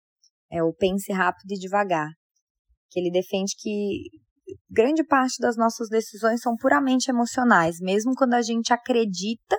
É 0.51 0.63
o 0.63 0.73
Pense 0.73 1.13
Rápido 1.13 1.53
e 1.53 1.59
Devagar. 1.59 2.09
Que 2.93 3.01
ele 3.01 3.11
defende 3.11 3.55
que 3.57 4.11
grande 4.71 5.03
parte 5.03 5.39
das 5.41 5.57
nossas 5.57 5.89
decisões 5.89 6.41
são 6.43 6.55
puramente 6.57 7.11
emocionais, 7.11 7.79
mesmo 7.81 8.13
quando 8.15 8.35
a 8.35 8.43
gente 8.43 8.73
acredita 8.73 9.57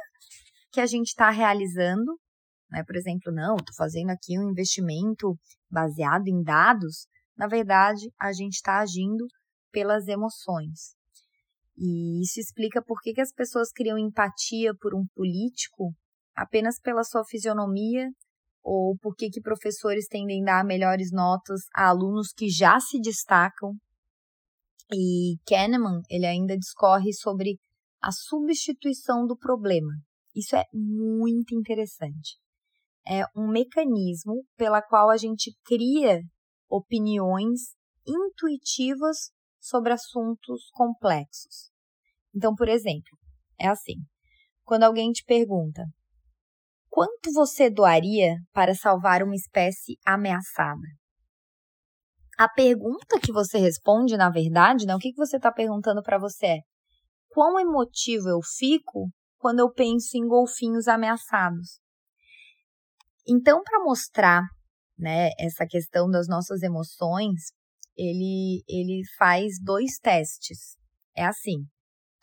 que 0.71 0.79
a 0.79 0.85
gente 0.85 1.07
está 1.07 1.29
realizando. 1.29 2.19
Né? 2.69 2.83
Por 2.85 2.95
exemplo, 2.95 3.31
não, 3.31 3.55
estou 3.55 3.75
fazendo 3.75 4.11
aqui 4.11 4.37
um 4.37 4.51
investimento 4.51 5.35
baseado 5.69 6.27
em 6.27 6.43
dados. 6.43 7.07
Na 7.35 7.47
verdade, 7.47 8.11
a 8.19 8.31
gente 8.31 8.53
está 8.53 8.79
agindo 8.79 9.25
pelas 9.71 10.07
emoções. 10.07 10.95
E 11.75 12.21
isso 12.21 12.39
explica 12.39 12.83
por 12.83 13.01
que, 13.01 13.13
que 13.13 13.21
as 13.21 13.31
pessoas 13.31 13.71
criam 13.71 13.97
empatia 13.97 14.73
por 14.79 14.93
um 14.93 15.05
político 15.15 15.91
apenas 16.35 16.79
pela 16.79 17.03
sua 17.03 17.25
fisionomia 17.25 18.09
ou 18.63 18.97
por 18.97 19.13
que 19.15 19.29
professores 19.41 20.07
tendem 20.07 20.41
a 20.43 20.45
dar 20.45 20.65
melhores 20.65 21.11
notas 21.11 21.61
a 21.75 21.89
alunos 21.89 22.31
que 22.31 22.49
já 22.49 22.79
se 22.79 22.99
destacam. 22.99 23.73
E 24.91 25.35
Kahneman, 25.45 26.01
ele 26.09 26.25
ainda 26.25 26.57
discorre 26.57 27.11
sobre 27.13 27.59
a 28.01 28.11
substituição 28.11 29.25
do 29.25 29.37
problema. 29.37 29.91
Isso 30.35 30.55
é 30.55 30.63
muito 30.73 31.53
interessante. 31.55 32.37
é 33.05 33.25
um 33.35 33.49
mecanismo 33.51 34.45
pela 34.55 34.81
qual 34.81 35.09
a 35.09 35.17
gente 35.17 35.53
cria 35.65 36.21
opiniões 36.69 37.75
intuitivas 38.07 39.31
sobre 39.59 39.91
assuntos 39.91 40.69
complexos. 40.71 41.69
Então, 42.33 42.55
por 42.55 42.69
exemplo, 42.69 43.17
é 43.59 43.67
assim: 43.67 43.97
quando 44.63 44.83
alguém 44.83 45.11
te 45.11 45.23
pergunta 45.25 45.83
quanto 46.93 47.33
você 47.33 47.71
doaria 47.71 48.35
para 48.53 48.75
salvar 48.75 49.23
uma 49.23 49.33
espécie 49.33 49.97
ameaçada? 50.05 50.87
A 52.37 52.47
pergunta 52.47 53.19
que 53.19 53.31
você 53.31 53.57
responde, 53.57 54.15
na 54.15 54.29
verdade, 54.29 54.85
né, 54.85 54.95
o 54.95 54.99
que, 54.99 55.09
que 55.09 55.17
você 55.17 55.37
está 55.37 55.51
perguntando 55.51 56.03
para 56.03 56.19
você 56.19 56.45
é 56.45 56.59
quão 57.29 57.59
emotivo 57.59 58.29
eu 58.29 58.39
fico 58.43 59.09
quando 59.39 59.59
eu 59.59 59.71
penso 59.71 60.15
em 60.15 60.27
golfinhos 60.27 60.87
ameaçados. 60.87 61.79
Então, 63.27 63.63
para 63.63 63.83
mostrar 63.83 64.43
né, 64.95 65.31
essa 65.39 65.65
questão 65.65 66.07
das 66.07 66.27
nossas 66.27 66.61
emoções, 66.61 67.53
ele, 67.97 68.63
ele 68.67 69.01
faz 69.17 69.53
dois 69.59 69.97
testes. 69.97 70.75
É 71.17 71.25
assim, 71.25 71.65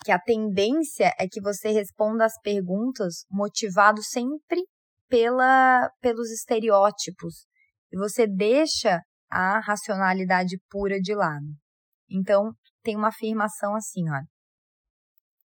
que 0.04 0.10
a 0.10 0.18
tendência 0.18 1.14
é 1.18 1.28
que 1.28 1.40
você 1.40 1.70
responda 1.70 2.24
as 2.24 2.32
perguntas 2.42 3.24
motivado 3.30 4.02
sempre 4.02 4.64
pela, 5.08 5.90
pelos 6.00 6.30
estereótipos 6.30 7.46
e 7.92 7.98
você 7.98 8.26
deixa 8.26 9.02
a 9.30 9.60
racionalidade 9.60 10.58
pura 10.70 10.98
de 10.98 11.14
lado. 11.14 11.46
Então, 12.10 12.52
tem 12.82 12.96
uma 12.96 13.08
afirmação 13.08 13.74
assim, 13.74 14.08
olha. 14.08 14.26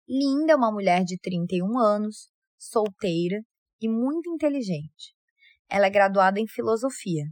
Linda 0.08 0.52
é 0.52 0.56
uma 0.56 0.72
mulher 0.72 1.02
de 1.04 1.18
31 1.18 1.78
anos, 1.78 2.28
solteira 2.58 3.40
e 3.80 3.88
muito 3.88 4.30
inteligente. 4.30 5.14
Ela 5.68 5.86
é 5.86 5.90
graduada 5.90 6.40
em 6.40 6.46
filosofia. 6.46 7.24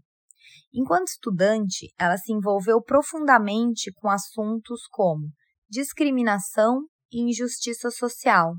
Enquanto 0.72 1.08
estudante, 1.08 1.92
ela 1.98 2.16
se 2.16 2.32
envolveu 2.32 2.82
profundamente 2.82 3.92
com 3.94 4.08
assuntos 4.10 4.86
como 4.90 5.28
discriminação 5.68 6.84
e 7.14 7.20
injustiça 7.20 7.90
social 7.90 8.56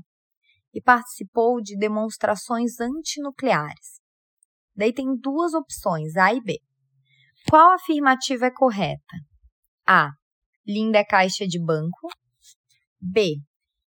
e 0.72 0.80
participou 0.80 1.60
de 1.60 1.76
demonstrações 1.76 2.80
antinucleares. 2.80 4.00
Daí 4.74 4.92
tem 4.92 5.14
duas 5.16 5.54
opções, 5.54 6.16
A 6.16 6.32
e 6.32 6.40
B. 6.40 6.58
Qual 7.48 7.72
afirmativa 7.72 8.46
é 8.46 8.50
correta? 8.50 9.16
A. 9.86 10.10
Linda 10.66 10.98
é 10.98 11.04
caixa 11.04 11.46
de 11.46 11.62
banco. 11.62 12.08
B. 13.00 13.36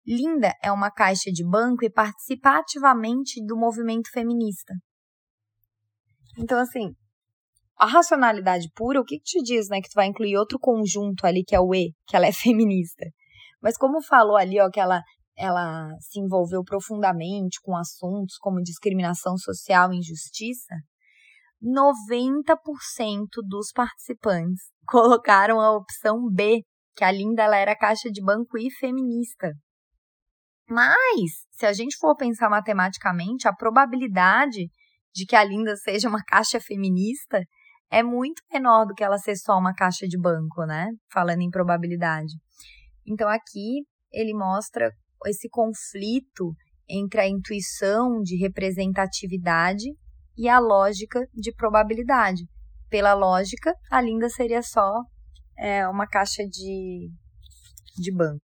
Linda 0.05 0.53
é 0.61 0.71
uma 0.71 0.91
caixa 0.91 1.31
de 1.31 1.43
banco 1.43 1.85
e 1.85 1.89
participa 1.89 2.59
ativamente 2.59 3.43
do 3.45 3.55
movimento 3.55 4.09
feminista. 4.11 4.73
Então, 6.37 6.59
assim, 6.59 6.93
a 7.77 7.85
racionalidade 7.85 8.69
pura, 8.75 8.99
o 8.99 9.03
que, 9.03 9.17
que 9.17 9.23
te 9.23 9.41
diz, 9.41 9.69
né? 9.69 9.81
Que 9.81 9.89
tu 9.89 9.95
vai 9.95 10.07
incluir 10.07 10.37
outro 10.37 10.59
conjunto 10.59 11.25
ali, 11.25 11.43
que 11.43 11.55
é 11.55 11.59
o 11.59 11.73
E, 11.73 11.93
que 12.07 12.15
ela 12.15 12.27
é 12.27 12.31
feminista. 12.33 13.05
Mas 13.65 13.77
como 13.77 13.99
falou 13.99 14.37
ali, 14.37 14.61
ó, 14.61 14.69
que 14.69 14.79
ela, 14.79 15.01
ela 15.35 15.89
se 15.99 16.19
envolveu 16.19 16.63
profundamente 16.63 17.59
com 17.63 17.75
assuntos 17.75 18.37
como 18.37 18.61
discriminação 18.61 19.35
social 19.39 19.91
e 19.91 19.97
injustiça, 19.97 20.75
90% 21.63 23.25
dos 23.49 23.71
participantes 23.73 24.65
colocaram 24.87 25.59
a 25.59 25.75
opção 25.75 26.29
B, 26.31 26.61
que 26.95 27.03
a 27.03 27.11
Linda 27.11 27.41
ela 27.41 27.57
era 27.57 27.75
caixa 27.75 28.11
de 28.11 28.23
banco 28.23 28.55
e 28.55 28.69
feminista. 28.69 29.51
Mas, 30.69 31.31
se 31.51 31.65
a 31.65 31.73
gente 31.73 31.97
for 31.97 32.15
pensar 32.15 32.51
matematicamente, 32.51 33.47
a 33.47 33.53
probabilidade 33.53 34.69
de 35.11 35.25
que 35.25 35.35
a 35.35 35.43
Linda 35.43 35.75
seja 35.77 36.07
uma 36.07 36.23
caixa 36.23 36.59
feminista 36.59 37.41
é 37.91 38.03
muito 38.03 38.43
menor 38.51 38.85
do 38.85 38.93
que 38.93 39.03
ela 39.03 39.17
ser 39.17 39.35
só 39.35 39.57
uma 39.57 39.73
caixa 39.73 40.07
de 40.07 40.19
banco, 40.19 40.65
né? 40.67 40.91
Falando 41.11 41.41
em 41.41 41.49
probabilidade. 41.49 42.33
Então, 43.05 43.27
aqui 43.29 43.85
ele 44.11 44.33
mostra 44.33 44.91
esse 45.25 45.49
conflito 45.49 46.53
entre 46.89 47.21
a 47.21 47.27
intuição 47.27 48.21
de 48.21 48.37
representatividade 48.37 49.85
e 50.37 50.47
a 50.47 50.59
lógica 50.59 51.27
de 51.33 51.53
probabilidade. 51.53 52.43
Pela 52.89 53.13
lógica, 53.13 53.73
a 53.89 54.01
Linda 54.01 54.29
seria 54.29 54.61
só 54.61 55.01
é, 55.57 55.87
uma 55.87 56.07
caixa 56.07 56.43
de, 56.43 57.09
de 57.97 58.11
banco. 58.15 58.41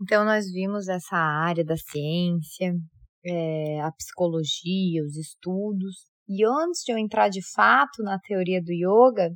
Então, 0.00 0.24
nós 0.24 0.46
vimos 0.50 0.88
essa 0.88 1.16
área 1.16 1.64
da 1.64 1.76
ciência, 1.76 2.72
é, 3.24 3.80
a 3.80 3.90
psicologia, 3.92 5.02
os 5.04 5.16
estudos. 5.16 6.06
E 6.28 6.44
antes 6.44 6.82
de 6.84 6.92
eu 6.92 6.98
entrar 6.98 7.28
de 7.28 7.40
fato 7.52 8.02
na 8.02 8.18
teoria 8.20 8.62
do 8.62 8.72
yoga, 8.72 9.30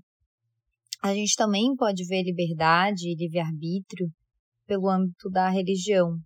a 1.03 1.12
gente 1.12 1.35
também 1.35 1.75
pode 1.77 2.07
ver 2.07 2.23
liberdade 2.23 3.09
e 3.09 3.17
livre-arbítrio 3.17 4.09
pelo 4.67 4.88
âmbito 4.88 5.29
da 5.29 5.49
religião. 5.49 6.17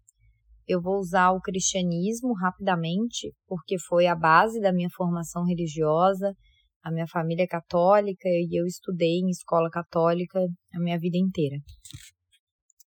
Eu 0.69 0.83
vou 0.83 0.99
usar 0.99 1.31
o 1.31 1.41
cristianismo 1.41 2.35
rapidamente, 2.35 3.33
porque 3.47 3.79
foi 3.79 4.07
a 4.07 4.15
base 4.15 4.61
da 4.61 4.73
minha 4.73 4.91
formação 4.95 5.45
religiosa. 5.45 6.35
A 6.83 6.93
minha 6.93 7.07
família 7.07 7.45
é 7.45 7.47
católica 7.47 8.29
e 8.29 8.49
eu 8.53 8.67
estudei 8.67 9.21
em 9.21 9.31
escola 9.31 9.71
católica 9.71 10.39
a 10.75 10.79
minha 10.79 10.99
vida 10.99 11.17
inteira. 11.17 11.57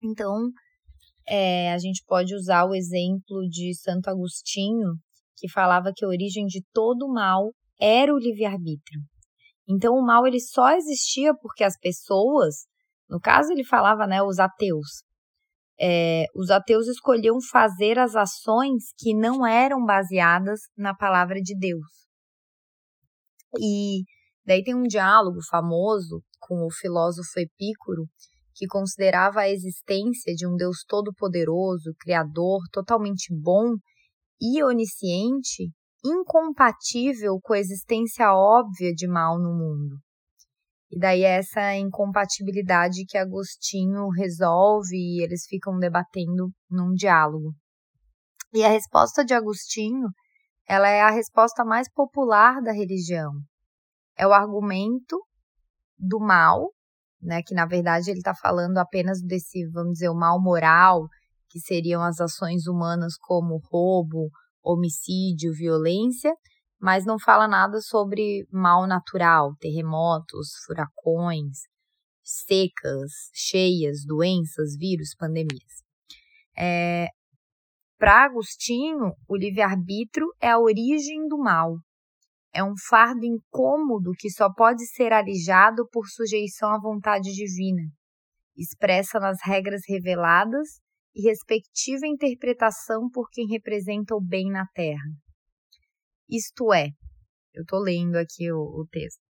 Então, 0.03 0.51
é, 1.29 1.73
a 1.73 1.79
gente 1.79 2.03
pode 2.07 2.35
usar 2.35 2.65
o 2.65 2.75
exemplo 2.75 3.49
de 3.49 3.75
Santo 3.75 4.09
Agostinho, 4.09 4.95
que 5.37 5.49
falava 5.49 5.93
que 5.95 6.05
a 6.05 6.09
origem 6.09 6.47
de 6.47 6.63
todo 6.73 7.09
mal 7.09 7.53
era 7.81 8.13
o 8.13 8.19
livre-arbítrio. 8.19 9.03
Então 9.69 9.95
o 9.95 10.05
mal 10.05 10.27
ele 10.27 10.41
só 10.41 10.71
existia 10.73 11.35
porque 11.35 11.65
as 11.65 11.79
pessoas, 11.79 12.67
no 13.09 13.21
caso 13.21 13.53
ele 13.53 13.65
falava, 13.65 14.07
né, 14.07 14.23
os 14.23 14.39
ateus, 14.39 15.03
é, 15.79 16.25
os 16.35 16.51
ateus 16.51 16.87
escolhiam 16.87 17.39
fazer 17.41 17.99
as 17.99 18.15
ações 18.15 18.85
que 18.99 19.15
não 19.15 19.47
eram 19.47 19.85
baseadas 19.85 20.61
na 20.77 20.95
palavra 20.95 21.41
de 21.41 21.57
Deus. 21.59 22.07
E 23.59 24.03
daí 24.45 24.63
tem 24.63 24.75
um 24.75 24.85
diálogo 24.85 25.39
famoso 25.49 26.23
com 26.41 26.67
o 26.67 26.71
filósofo 26.71 27.39
Epicuro, 27.39 28.05
que 28.55 28.67
considerava 28.67 29.41
a 29.41 29.51
existência 29.51 30.35
de 30.35 30.47
um 30.47 30.57
Deus 30.57 30.79
todo-poderoso, 30.87 31.95
criador, 32.01 32.63
totalmente 32.73 33.29
bom 33.31 33.75
e 34.41 34.63
onisciente, 34.63 35.71
incompatível 36.07 37.39
com 37.43 37.53
a 37.53 37.59
existência 37.59 38.33
óbvia 38.33 38.93
de 38.93 39.07
mal 39.07 39.39
no 39.39 39.53
mundo. 39.53 39.97
E 40.91 40.99
daí 40.99 41.23
é 41.23 41.39
essa 41.39 41.75
incompatibilidade 41.75 43.05
que 43.07 43.19
Agostinho 43.19 44.09
resolve 44.09 44.97
e 44.97 45.23
eles 45.23 45.45
ficam 45.47 45.79
debatendo 45.79 46.51
num 46.71 46.93
diálogo. 46.93 47.53
E 48.55 48.65
a 48.65 48.69
resposta 48.69 49.25
de 49.25 49.35
Agostinho, 49.35 50.09
ela 50.69 50.89
é 50.89 51.03
a 51.03 51.11
resposta 51.11 51.65
mais 51.65 51.91
popular 51.93 52.63
da 52.63 52.73
religião. 52.73 53.33
É 54.17 54.27
o 54.27 54.33
argumento 54.33 55.21
do 55.99 56.21
mal 56.21 56.71
né? 57.27 57.43
Que 57.43 57.55
na 57.55 57.67
verdade 57.67 58.11
ele 58.11 58.19
está 58.19 58.35
falando 58.35 58.79
apenas 58.79 59.21
desse, 59.21 59.67
vamos 59.71 59.95
dizer, 59.95 60.09
o 60.09 60.15
mal 60.15 60.41
moral, 60.41 61.07
que 61.49 61.59
seriam 61.61 62.03
as 62.03 62.21
ações 62.21 62.67
humanas 62.67 63.15
como 63.19 63.61
roubo, 63.71 64.31
homicídio, 64.67 65.53
violência, 65.53 66.35
mas 66.81 67.07
não 67.07 67.19
fala 67.19 67.47
nada 67.47 67.81
sobre 67.81 68.47
mal 68.51 68.87
natural, 68.87 69.55
terremotos, 69.61 70.49
furacões, 70.67 71.59
secas, 72.23 73.13
cheias, 73.33 74.05
doenças, 74.05 74.77
vírus, 74.77 75.15
pandemias. 75.17 75.85
É, 76.59 77.09
Para 77.99 78.25
Agostinho, 78.25 79.13
o 79.29 79.37
livre-arbítrio 79.37 80.27
é 80.41 80.51
a 80.51 80.59
origem 80.59 81.29
do 81.29 81.39
mal, 81.39 81.77
é 82.53 82.65
um 82.65 82.75
fardo 82.89 83.25
incômodo 83.25 84.13
que 84.19 84.31
só 84.31 84.53
pode 84.53 84.87
ser 84.87 85.13
alijado 85.13 85.87
por 85.93 86.09
sujeição 86.09 86.71
à 86.71 86.81
vontade 86.81 87.33
divina, 87.33 87.83
expressa 88.57 89.21
nas 89.21 89.39
regras 89.45 89.83
reveladas 89.87 90.81
e 91.17 91.23
respectiva 91.23 92.07
interpretação 92.07 93.09
por 93.11 93.31
quem 93.31 93.49
representa 93.49 94.15
o 94.15 94.21
bem 94.21 94.51
na 94.51 94.67
terra. 94.75 95.11
Isto 96.29 96.75
é, 96.75 96.89
eu 97.55 97.63
estou 97.63 97.81
lendo 97.81 98.17
aqui 98.17 98.53
o, 98.53 98.59
o 98.59 98.87
texto 98.91 99.21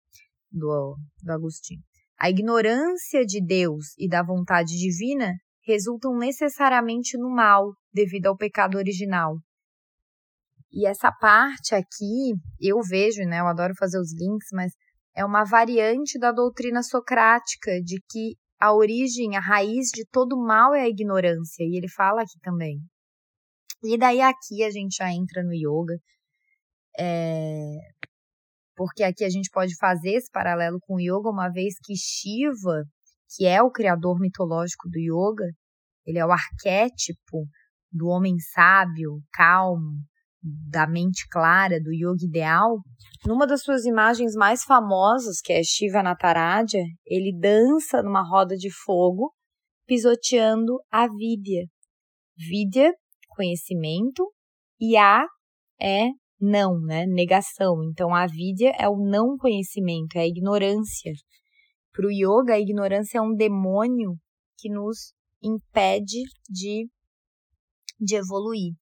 do, 0.50 0.96
do 1.22 1.32
Agostinho. 1.32 1.80
A 2.18 2.28
ignorância 2.28 3.24
de 3.24 3.40
Deus 3.40 3.94
e 3.96 4.08
da 4.08 4.22
vontade 4.22 4.76
divina 4.76 5.32
resultam 5.64 6.16
necessariamente 6.18 7.16
no 7.16 7.30
mal, 7.30 7.72
devido 7.92 8.26
ao 8.26 8.36
pecado 8.36 8.76
original, 8.76 9.36
e 10.72 10.86
essa 10.86 11.10
parte 11.10 11.74
aqui, 11.74 12.34
eu 12.60 12.80
vejo, 12.82 13.22
né, 13.22 13.40
eu 13.40 13.46
adoro 13.46 13.72
fazer 13.78 13.98
os 13.98 14.12
links, 14.12 14.48
mas 14.52 14.72
é 15.16 15.24
uma 15.24 15.42
variante 15.42 16.18
da 16.18 16.30
doutrina 16.32 16.82
socrática 16.82 17.80
de 17.82 17.98
que 18.10 18.36
a 18.60 18.72
origem, 18.74 19.36
a 19.36 19.40
raiz 19.40 19.88
de 19.94 20.04
todo 20.10 20.36
mal 20.36 20.74
é 20.74 20.82
a 20.82 20.88
ignorância, 20.88 21.62
e 21.64 21.76
ele 21.76 21.88
fala 21.88 22.22
aqui 22.22 22.38
também. 22.42 22.80
E 23.84 23.98
daí 23.98 24.20
aqui 24.20 24.64
a 24.64 24.70
gente 24.70 24.96
já 24.96 25.10
entra 25.12 25.42
no 25.42 25.52
yoga, 25.52 25.98
é, 26.98 27.76
porque 28.74 29.02
aqui 29.02 29.24
a 29.24 29.28
gente 29.28 29.50
pode 29.50 29.76
fazer 29.76 30.12
esse 30.12 30.30
paralelo 30.30 30.78
com 30.80 30.96
o 30.96 31.00
yoga, 31.00 31.30
uma 31.30 31.48
vez 31.48 31.74
que 31.84 31.94
Shiva, 31.94 32.84
que 33.34 33.46
é 33.46 33.62
o 33.62 33.70
criador 33.70 34.18
mitológico 34.18 34.88
do 34.88 34.98
yoga, 34.98 35.46
ele 36.06 36.18
é 36.18 36.24
o 36.24 36.32
arquétipo 36.32 37.46
do 37.92 38.08
homem 38.08 38.38
sábio, 38.38 39.20
calmo, 39.32 40.02
da 40.42 40.86
mente 40.86 41.26
clara, 41.30 41.80
do 41.80 41.92
yoga 41.92 42.24
ideal. 42.24 42.78
Numa 43.24 43.46
das 43.46 43.62
suas 43.62 43.84
imagens 43.84 44.34
mais 44.34 44.62
famosas, 44.62 45.40
que 45.40 45.52
é 45.52 45.62
Shiva 45.62 46.02
Nataraja, 46.02 46.78
ele 47.04 47.36
dança 47.38 48.02
numa 48.02 48.22
roda 48.22 48.56
de 48.56 48.70
fogo, 48.70 49.32
pisoteando 49.86 50.78
a 50.90 51.06
Vidya. 51.08 51.66
Vidya, 52.36 52.92
conhecimento, 53.28 54.32
e 54.80 54.96
A 54.96 55.26
é 55.80 56.08
não, 56.40 56.78
né? 56.80 57.06
Negação. 57.06 57.82
Então 57.90 58.14
a 58.14 58.26
Vidya 58.26 58.72
é 58.78 58.88
o 58.88 58.96
não 58.96 59.36
conhecimento, 59.36 60.16
é 60.16 60.20
a 60.20 60.26
ignorância. 60.26 61.12
Para 61.92 62.06
o 62.06 62.10
yoga, 62.10 62.54
a 62.54 62.60
ignorância 62.60 63.18
é 63.18 63.22
um 63.22 63.34
demônio 63.34 64.16
que 64.58 64.68
nos 64.68 65.14
impede 65.42 66.22
de, 66.48 66.88
de 67.98 68.16
evoluir. 68.16 68.74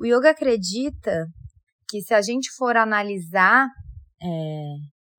O 0.00 0.06
yoga 0.06 0.30
acredita 0.30 1.26
que 1.88 2.00
se 2.00 2.14
a 2.14 2.22
gente 2.22 2.50
for 2.56 2.76
analisar 2.76 3.66
é, 4.22 4.74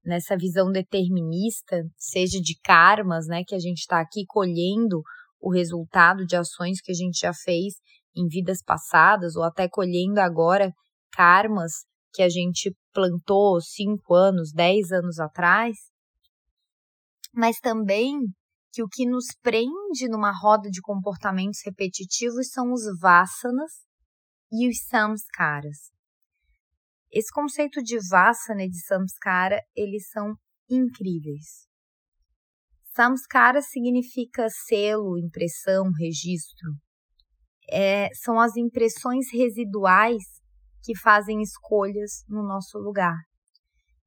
nessa 0.06 0.38
visão 0.38 0.72
determinista, 0.72 1.84
seja 1.98 2.40
de 2.40 2.58
karmas, 2.64 3.28
né, 3.28 3.44
que 3.46 3.56
a 3.56 3.60
gente 3.60 3.80
está 3.80 4.00
aqui 4.00 4.24
colhendo 4.26 5.02
o 5.42 5.52
resultado 5.52 6.26
de 6.26 6.36
ações 6.38 6.80
que 6.82 6.92
a 6.92 6.96
gente 6.96 7.20
já 7.20 7.34
fez 7.34 7.74
em 8.16 8.28
vidas 8.28 8.64
passadas, 8.64 9.36
ou 9.36 9.44
até 9.44 9.68
colhendo 9.68 10.20
agora 10.20 10.72
karmas 11.12 11.72
que 12.14 12.22
a 12.22 12.30
gente 12.30 12.74
plantou 12.94 13.60
cinco 13.60 14.14
anos, 14.14 14.52
dez 14.54 14.92
anos 14.92 15.20
atrás, 15.20 15.76
mas 17.34 17.60
também 17.60 18.18
que 18.72 18.82
o 18.82 18.88
que 18.88 19.06
nos 19.06 19.26
prende 19.42 20.08
numa 20.10 20.32
roda 20.32 20.70
de 20.70 20.82
comportamentos 20.82 21.60
repetitivos 21.66 22.50
são 22.50 22.72
os 22.72 22.84
vasanas 23.00 23.89
e 24.52 24.68
os 24.68 24.84
samskaras. 24.88 25.92
Esse 27.12 27.32
conceito 27.32 27.82
de 27.82 27.98
vasana 28.08 28.64
e 28.64 28.70
de 28.70 28.80
samskara, 28.86 29.60
eles 29.76 30.10
são 30.10 30.36
incríveis. 30.70 31.68
Samskara 32.96 33.62
significa 33.62 34.48
selo, 34.50 35.18
impressão, 35.18 35.90
registro. 35.98 36.70
É, 37.72 38.10
são 38.14 38.40
as 38.40 38.56
impressões 38.58 39.28
residuais 39.32 40.24
que 40.84 40.98
fazem 40.98 41.42
escolhas 41.42 42.24
no 42.28 42.44
nosso 42.44 42.78
lugar. 42.78 43.16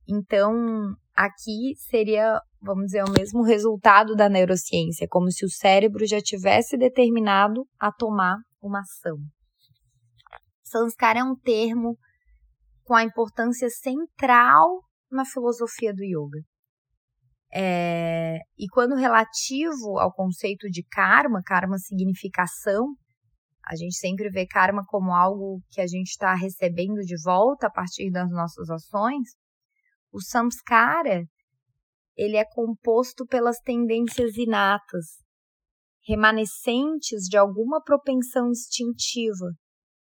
Então, 0.09 0.95
aqui 1.15 1.75
seria, 1.77 2.41
vamos 2.61 2.87
dizer, 2.87 3.05
o 3.05 3.13
mesmo 3.13 3.43
resultado 3.43 4.15
da 4.15 4.29
neurociência, 4.29 5.07
como 5.09 5.31
se 5.31 5.45
o 5.45 5.51
cérebro 5.51 6.07
já 6.07 6.21
tivesse 6.21 6.77
determinado 6.77 7.67
a 7.79 7.93
tomar 7.93 8.37
uma 8.61 8.81
ação. 8.81 9.17
Sanskara 10.73 11.19
é 11.19 11.25
um 11.25 11.37
termo 11.37 11.99
com 12.83 12.95
a 12.95 13.05
importância 13.05 13.69
central 13.69 14.83
na 15.11 15.23
filosofia 15.27 15.93
do 15.93 16.03
yoga. 16.03 16.41
É, 17.55 18.39
e 18.59 18.67
quando 18.73 18.95
relativo 18.95 19.99
ao 19.99 20.11
conceito 20.11 20.71
de 20.71 20.83
karma, 20.91 21.43
karma 21.45 21.77
significação, 21.77 22.87
a 23.67 23.77
gente 23.77 23.95
sempre 23.97 24.31
vê 24.31 24.47
karma 24.47 24.83
como 24.87 25.13
algo 25.13 25.61
que 25.71 25.83
a 25.83 25.87
gente 25.87 26.09
está 26.09 26.35
recebendo 26.35 27.01
de 27.01 27.23
volta 27.23 27.67
a 27.67 27.71
partir 27.71 28.11
das 28.11 28.31
nossas 28.31 28.71
ações. 28.71 29.29
O 30.11 30.23
samskara, 30.23 31.25
ele 32.17 32.39
é 32.39 32.45
composto 32.47 33.27
pelas 33.27 33.59
tendências 33.61 34.39
inatas, 34.39 35.19
remanescentes 36.07 37.25
de 37.29 37.37
alguma 37.37 37.83
propensão 37.83 38.49
instintiva 38.49 39.53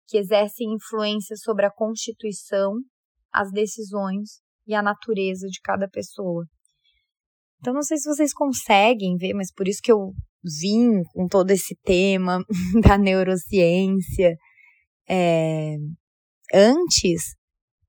que 0.08 0.18
exercem 0.18 0.74
influência 0.74 1.36
sobre 1.36 1.66
a 1.66 1.72
constituição, 1.72 2.74
as 3.32 3.52
decisões 3.52 4.42
e 4.68 4.74
a 4.74 4.82
natureza 4.82 5.48
de 5.48 5.60
cada 5.62 5.88
pessoa. 5.88 6.46
Então, 7.60 7.74
não 7.74 7.82
sei 7.82 7.98
se 7.98 8.10
vocês 8.10 8.34
conseguem 8.34 9.16
ver, 9.18 9.34
mas 9.34 9.52
por 9.54 9.68
isso 9.68 9.80
que 9.82 9.92
eu 9.92 10.14
vim 10.62 11.02
com 11.14 11.28
todo 11.28 11.52
esse 11.52 11.76
tema 11.84 12.44
da 12.86 12.98
neurociência 12.98 14.36
é, 15.10 15.76
antes, 16.54 17.36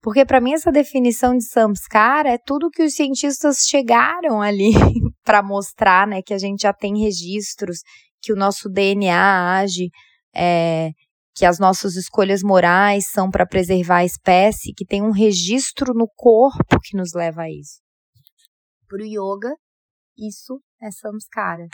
porque 0.01 0.25
para 0.25 0.41
mim 0.41 0.53
essa 0.53 0.71
definição 0.71 1.37
de 1.37 1.45
samskara 1.45 2.31
é 2.31 2.39
tudo 2.39 2.71
que 2.71 2.83
os 2.83 2.95
cientistas 2.95 3.67
chegaram 3.67 4.41
ali 4.41 4.71
para 5.25 5.43
mostrar, 5.43 6.07
né, 6.07 6.23
que 6.23 6.35
a 6.35 6.39
gente 6.39 6.63
já 6.63 6.73
tem 6.73 7.01
registros, 7.01 7.79
que 8.23 8.33
o 8.33 8.37
nosso 8.37 8.69
DNA 8.69 9.59
age 9.59 9.89
é, 10.35 10.91
que 11.35 11.45
as 11.45 11.59
nossas 11.59 11.97
escolhas 11.97 12.43
morais 12.43 13.09
são 13.11 13.29
para 13.29 13.47
preservar 13.47 13.99
a 13.99 14.05
espécie, 14.05 14.73
que 14.73 14.87
tem 14.87 15.03
um 15.03 15.11
registro 15.11 15.93
no 15.93 16.09
corpo 16.15 16.79
que 16.81 16.97
nos 16.97 17.13
leva 17.13 17.43
a 17.43 17.51
isso. 17.51 17.83
Para 18.87 19.03
o 19.03 19.05
yoga, 19.05 19.53
isso 20.17 20.63
é 20.81 20.91
samskara. 20.93 21.67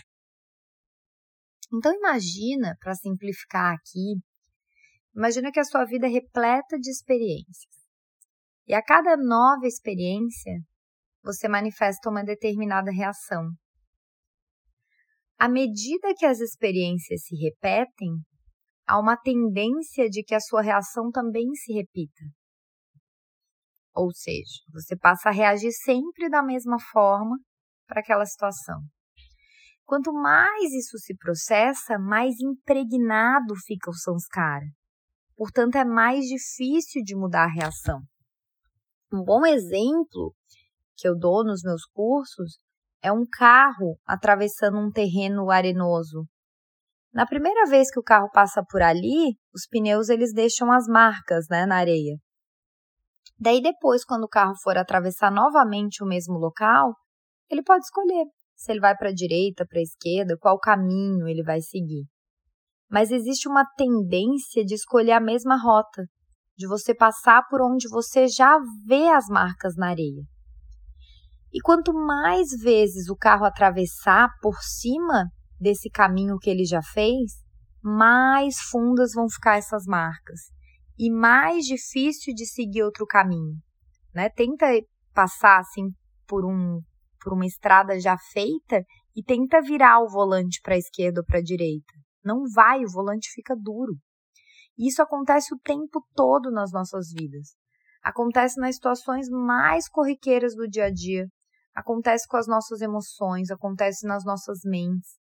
Então 1.73 1.95
imagina, 1.95 2.75
para 2.81 2.95
simplificar 2.95 3.75
aqui, 3.75 4.19
imagina 5.15 5.53
que 5.53 5.61
a 5.61 5.65
sua 5.65 5.85
vida 5.85 6.07
é 6.07 6.11
repleta 6.11 6.79
de 6.79 6.91
experiências. 6.91 7.75
E 8.67 8.75
a 8.75 8.83
cada 8.83 9.17
nova 9.17 9.67
experiência, 9.67 10.53
você 11.23 11.49
manifesta 11.49 12.09
uma 12.09 12.25
determinada 12.25 12.91
reação. 12.91 13.51
À 15.39 15.49
medida 15.49 16.15
que 16.17 16.25
as 16.25 16.41
experiências 16.41 17.25
se 17.25 17.37
repetem, 17.37 18.23
há 18.91 18.99
uma 18.99 19.17
tendência 19.17 20.09
de 20.11 20.25
que 20.25 20.35
a 20.35 20.41
sua 20.41 20.63
reação 20.63 21.13
também 21.13 21.55
se 21.55 21.73
repita. 21.73 22.25
Ou 23.95 24.11
seja, 24.13 24.59
você 24.73 24.97
passa 24.97 25.29
a 25.29 25.33
reagir 25.33 25.71
sempre 25.73 26.29
da 26.29 26.43
mesma 26.43 26.77
forma 26.91 27.37
para 27.87 28.01
aquela 28.01 28.27
situação. 28.27 28.81
Quanto 29.85 30.13
mais 30.13 30.73
isso 30.73 30.99
se 30.99 31.17
processa, 31.17 31.99
mais 31.99 32.41
impregnado 32.41 33.55
fica 33.65 33.91
o 33.91 33.95
samskara. 33.95 34.67
Portanto, 35.37 35.77
é 35.77 35.85
mais 35.85 36.25
difícil 36.27 37.03
de 37.05 37.15
mudar 37.15 37.45
a 37.45 37.53
reação. 37.53 38.01
Um 39.13 39.23
bom 39.25 39.47
exemplo 39.47 40.35
que 40.97 41.09
eu 41.09 41.17
dou 41.17 41.45
nos 41.45 41.63
meus 41.63 41.85
cursos 41.87 42.59
é 43.03 43.13
um 43.13 43.25
carro 43.27 43.99
atravessando 44.05 44.79
um 44.79 44.91
terreno 44.91 45.51
arenoso 45.51 46.27
na 47.13 47.27
primeira 47.27 47.67
vez 47.67 47.91
que 47.91 47.99
o 47.99 48.03
carro 48.03 48.31
passa 48.33 48.63
por 48.69 48.83
ali, 48.83 49.37
os 49.55 49.67
pneus 49.69 50.09
eles 50.09 50.33
deixam 50.33 50.71
as 50.71 50.87
marcas, 50.87 51.47
né, 51.51 51.67
na 51.67 51.77
areia. 51.77 52.17
Daí 53.39 53.61
depois, 53.61 54.05
quando 54.05 54.25
o 54.25 54.29
carro 54.29 54.55
for 54.63 54.77
atravessar 54.77 55.31
novamente 55.31 56.05
o 56.05 56.07
mesmo 56.07 56.39
local, 56.39 56.95
ele 57.51 57.63
pode 57.63 57.85
escolher 57.85 58.27
se 58.55 58.71
ele 58.71 58.81
vai 58.81 58.95
para 58.95 59.09
a 59.09 59.15
direita, 59.15 59.67
para 59.67 59.79
a 59.79 59.83
esquerda, 59.83 60.37
qual 60.39 60.59
caminho 60.59 61.27
ele 61.27 61.43
vai 61.43 61.63
seguir. 61.63 62.05
Mas 62.91 63.11
existe 63.11 63.49
uma 63.49 63.65
tendência 63.65 64.63
de 64.63 64.75
escolher 64.75 65.13
a 65.13 65.21
mesma 65.21 65.57
rota, 65.57 66.05
de 66.59 66.69
você 66.69 66.95
passar 66.95 67.43
por 67.49 67.63
onde 67.63 67.89
você 67.89 68.29
já 68.29 68.59
vê 68.87 69.09
as 69.09 69.29
marcas 69.29 69.77
na 69.77 69.89
areia. 69.89 70.23
E 71.51 71.61
quanto 71.63 71.95
mais 71.95 72.51
vezes 72.63 73.09
o 73.09 73.17
carro 73.17 73.47
atravessar 73.47 74.29
por 74.43 74.61
cima 74.61 75.25
desse 75.61 75.91
caminho 75.91 76.39
que 76.39 76.49
ele 76.49 76.65
já 76.65 76.83
fez, 76.83 77.33
mais 77.83 78.59
fundas 78.71 79.13
vão 79.13 79.29
ficar 79.29 79.57
essas 79.59 79.85
marcas 79.87 80.41
e 80.99 81.11
mais 81.11 81.65
difícil 81.65 82.35
de 82.35 82.47
seguir 82.47 82.83
outro 82.83 83.07
caminho, 83.07 83.57
né? 84.15 84.29
Tenta 84.31 84.67
passar 85.15 85.61
assim 85.61 85.91
por 86.27 86.45
um 86.45 86.81
por 87.23 87.35
uma 87.35 87.45
estrada 87.45 88.01
já 88.01 88.17
feita 88.33 88.83
e 89.15 89.23
tenta 89.23 89.61
virar 89.61 90.01
o 90.01 90.09
volante 90.09 90.59
para 90.63 90.75
a 90.75 90.79
esquerda 90.79 91.21
ou 91.21 91.27
para 91.27 91.39
a 91.39 91.43
direita. 91.43 91.93
Não 92.25 92.45
vai, 92.55 92.83
o 92.83 92.91
volante 92.91 93.31
fica 93.35 93.55
duro. 93.55 93.93
Isso 94.79 95.03
acontece 95.03 95.55
o 95.55 95.59
tempo 95.59 96.03
todo 96.15 96.51
nas 96.51 96.73
nossas 96.73 97.13
vidas. 97.13 97.49
Acontece 98.03 98.59
nas 98.59 98.77
situações 98.77 99.29
mais 99.29 99.87
corriqueiras 99.87 100.55
do 100.55 100.67
dia 100.67 100.87
a 100.87 100.91
dia. 100.91 101.27
Acontece 101.75 102.27
com 102.27 102.39
as 102.39 102.47
nossas 102.47 102.81
emoções, 102.81 103.51
acontece 103.51 104.07
nas 104.07 104.25
nossas 104.25 104.61
mentes. 104.65 105.20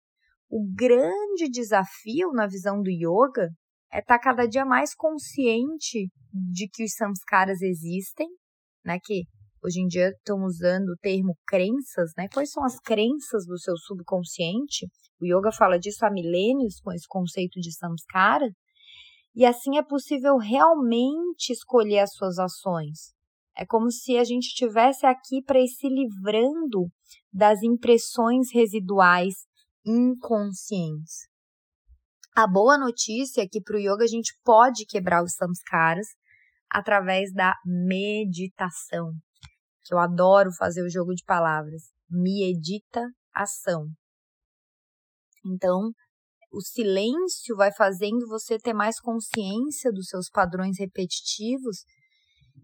O 0.55 0.69
grande 0.71 1.49
desafio 1.51 2.31
na 2.31 2.47
visão 2.47 2.83
do 2.83 2.91
yoga 2.91 3.49
é 3.91 4.01
estar 4.01 4.19
tá 4.19 4.23
cada 4.23 4.47
dia 4.47 4.67
mais 4.67 4.95
consciente 4.95 6.11
de 6.31 6.69
que 6.69 6.85
os 6.85 6.93
samskaras 6.93 7.63
existem, 7.63 8.29
né? 8.85 8.99
Que 9.03 9.23
hoje 9.65 9.81
em 9.81 9.87
dia 9.87 10.11
estão 10.11 10.45
usando 10.45 10.91
o 10.91 10.97
termo 11.01 11.35
crenças, 11.47 12.13
né? 12.19 12.29
Quais 12.29 12.51
são 12.51 12.63
as 12.65 12.79
crenças 12.79 13.47
do 13.47 13.59
seu 13.59 13.75
subconsciente? 13.79 14.89
O 15.19 15.25
yoga 15.25 15.51
fala 15.51 15.79
disso 15.79 16.05
há 16.05 16.11
milênios 16.11 16.81
com 16.83 16.93
esse 16.93 17.09
conceito 17.09 17.59
de 17.59 17.75
samskara. 17.75 18.51
E 19.35 19.47
assim 19.47 19.79
é 19.79 19.83
possível 19.83 20.37
realmente 20.37 21.51
escolher 21.51 22.01
as 22.01 22.13
suas 22.13 22.39
ações. 22.39 23.15
É 23.57 23.65
como 23.65 23.91
se 23.91 24.19
a 24.19 24.25
gente 24.25 24.49
estivesse 24.49 25.07
aqui 25.07 25.43
para 25.43 25.59
ir 25.59 25.69
se 25.69 25.89
livrando 25.89 26.91
das 27.33 27.63
impressões 27.63 28.49
residuais 28.53 29.51
inconscientes. 29.85 31.29
A 32.35 32.47
boa 32.47 32.79
notícia 32.79 33.43
é 33.43 33.49
que 33.49 33.61
para 33.61 33.77
o 33.77 33.79
yoga 33.79 34.05
a 34.05 34.09
gente 34.09 34.33
pode 34.43 34.87
quebrar 34.87 35.23
os 35.23 35.35
samskaras 35.35 36.07
através 36.71 37.33
da 37.33 37.55
meditação, 37.65 39.13
que 39.85 39.93
eu 39.93 39.99
adoro 39.99 40.51
fazer 40.53 40.83
o 40.83 40.91
jogo 40.91 41.15
de 41.15 41.23
palavras. 41.25 41.83
Medita 42.09 43.07
ação. 43.35 43.89
Então, 45.45 45.93
o 46.51 46.61
silêncio 46.61 47.57
vai 47.57 47.73
fazendo 47.73 48.27
você 48.29 48.59
ter 48.59 48.73
mais 48.73 49.01
consciência 49.01 49.91
dos 49.93 50.07
seus 50.07 50.31
padrões 50.31 50.79
repetitivos 50.79 51.85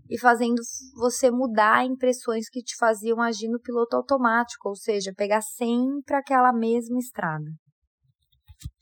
e 0.08 0.18
fazendo 0.18 0.60
você 0.94 1.30
mudar 1.30 1.84
impressões 1.84 2.48
que 2.48 2.62
te 2.62 2.76
faziam 2.76 3.20
agir 3.20 3.48
no 3.48 3.60
piloto 3.60 3.96
automático, 3.96 4.68
ou 4.68 4.74
seja, 4.74 5.12
pegar 5.14 5.42
sempre 5.42 6.16
aquela 6.16 6.52
mesma 6.52 6.98
estrada. 6.98 7.50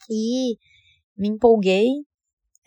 E 0.09 0.57
me 1.17 1.29
empolguei. 1.29 1.89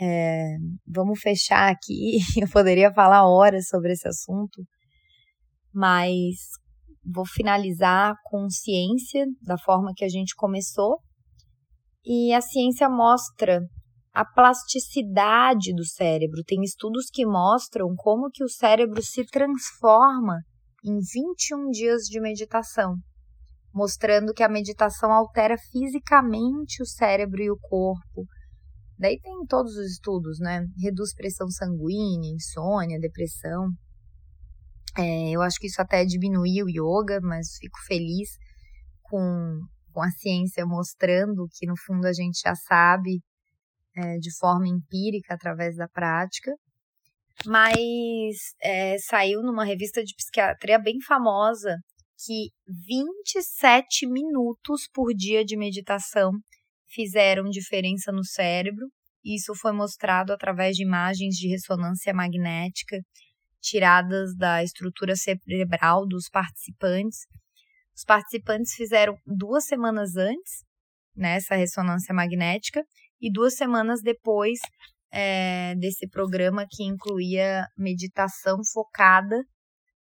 É, 0.02 0.56
vamos 0.88 1.20
fechar 1.20 1.72
aqui. 1.72 2.20
Eu 2.42 2.50
poderia 2.50 2.92
falar 2.94 3.28
horas 3.30 3.68
sobre 3.68 3.94
esse 3.94 4.08
assunto, 4.08 4.64
mas 5.74 6.36
vou 7.06 7.26
finalizar 7.26 8.16
com 8.26 8.50
ciência, 8.50 9.26
da 9.42 9.58
forma 9.58 9.94
que 9.96 10.04
a 10.04 10.10
gente 10.10 10.36
começou. 10.36 11.00
E 12.06 12.34
a 12.34 12.42
ciência 12.42 12.90
mostra 12.90 13.62
a 14.14 14.26
plasticidade 14.26 15.74
do 15.74 15.86
cérebro. 15.86 16.44
Tem 16.46 16.62
estudos 16.64 17.06
que 17.12 17.26
mostram 17.26 17.94
como 17.96 18.30
que 18.32 18.44
o 18.44 18.50
cérebro 18.50 19.02
se 19.02 19.26
transforma 19.26 20.40
em 20.84 20.98
21 21.00 21.70
dias 21.72 22.04
de 22.04 22.20
meditação, 22.20 22.96
mostrando 23.74 24.34
que 24.34 24.44
a 24.44 24.50
meditação 24.50 25.12
altera 25.12 25.56
fisicamente 25.72 26.82
o 26.82 26.86
cérebro 26.86 27.42
e 27.42 27.52
o 27.52 27.58
corpo. 27.60 28.26
Daí 28.98 29.20
tem 29.22 29.46
todos 29.48 29.74
os 29.78 29.92
estudos, 29.94 30.40
né? 30.40 30.66
Reduz 30.78 31.14
pressão 31.14 31.50
sanguínea, 31.50 32.34
insônia, 32.34 33.00
depressão. 33.00 33.70
É, 34.98 35.30
eu 35.30 35.42
acho 35.42 35.58
que 35.60 35.68
isso 35.68 35.82
até 35.82 36.04
diminuiu 36.04 36.66
o 36.66 36.70
yoga, 36.70 37.20
mas 37.22 37.56
fico 37.60 37.78
feliz 37.88 38.30
com, 39.04 39.60
com 39.94 40.02
a 40.02 40.10
ciência 40.12 40.66
mostrando 40.66 41.48
que 41.52 41.66
no 41.66 41.76
fundo 41.78 42.06
a 42.08 42.14
gente 42.14 42.42
já 42.44 42.56
sabe 42.56 43.22
é, 44.00 44.18
de 44.18 44.36
forma 44.38 44.68
empírica 44.68 45.34
através 45.34 45.76
da 45.76 45.88
prática. 45.88 46.52
Mas 47.46 48.38
é, 48.62 48.98
saiu 49.00 49.42
numa 49.42 49.64
revista 49.64 50.04
de 50.04 50.14
psiquiatria 50.16 50.78
bem 50.78 51.00
famosa 51.02 51.78
que 52.26 52.50
27 52.88 54.06
minutos 54.08 54.90
por 54.94 55.14
dia 55.14 55.44
de 55.46 55.56
meditação 55.56 56.32
fizeram 56.88 57.50
diferença 57.50 58.12
no 58.12 58.26
cérebro. 58.26 58.88
Isso 59.24 59.54
foi 59.56 59.72
mostrado 59.72 60.34
através 60.34 60.76
de 60.76 60.84
imagens 60.84 61.36
de 61.36 61.48
ressonância 61.48 62.14
magnética 62.14 62.98
tiradas 63.62 64.36
da 64.38 64.64
estrutura 64.64 65.16
cerebral 65.16 66.08
dos 66.08 66.30
participantes. 66.30 67.20
Os 67.96 68.04
participantes 68.06 68.74
fizeram 68.74 69.18
duas 69.26 69.66
semanas 69.66 70.16
antes 70.16 70.64
nessa 71.16 71.56
né, 71.56 71.62
ressonância 71.62 72.14
magnética 72.14 72.84
e 73.22 73.32
duas 73.32 73.56
semanas 73.56 74.02
depois 74.02 74.60
é, 75.12 75.76
desse 75.76 76.08
programa 76.08 76.66
que 76.70 76.84
incluía 76.84 77.66
meditação 77.78 78.60
focada 78.74 79.44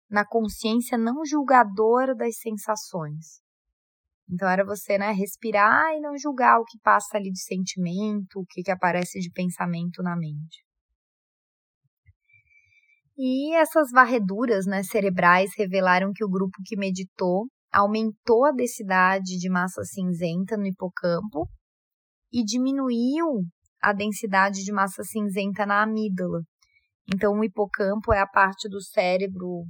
na 0.10 0.26
consciência 0.26 0.98
não 0.98 1.26
julgadora 1.26 2.16
das 2.16 2.38
sensações. 2.38 3.42
Então 4.30 4.50
era 4.50 4.66
você, 4.66 4.98
né, 4.98 5.12
respirar 5.12 5.94
e 5.96 6.00
não 6.00 6.18
julgar 6.18 6.60
o 6.60 6.66
que 6.66 6.80
passa 6.80 7.18
ali 7.18 7.32
de 7.32 7.42
sentimento, 7.42 8.40
o 8.40 8.46
que, 8.46 8.64
que 8.64 8.72
aparece 8.72 9.20
de 9.20 9.32
pensamento 9.32 10.02
na 10.02 10.16
mente. 10.16 10.66
E 13.18 13.56
essas 13.56 13.92
varreduras 13.92 14.66
né, 14.66 14.84
cerebrais 14.84 15.52
revelaram 15.58 16.12
que 16.14 16.24
o 16.24 16.30
grupo 16.30 16.58
que 16.66 16.76
meditou 16.76 17.48
aumentou 17.72 18.46
a 18.46 18.52
densidade 18.52 19.38
de 19.38 19.50
massa 19.50 19.84
cinzenta 19.84 20.58
no 20.58 20.66
hipocampo 20.66 21.48
e 22.36 22.44
diminuiu 22.44 23.46
a 23.82 23.94
densidade 23.94 24.62
de 24.66 24.74
massa 24.74 25.04
cinzenta 25.04 25.66
na 25.66 25.84
amígdala. 25.84 26.42
Então, 27.14 27.40
o 27.40 27.44
hipocampo 27.46 28.12
é 28.12 28.20
a 28.20 28.28
parte 28.28 28.68
do 28.68 28.82
cérebro 28.82 29.64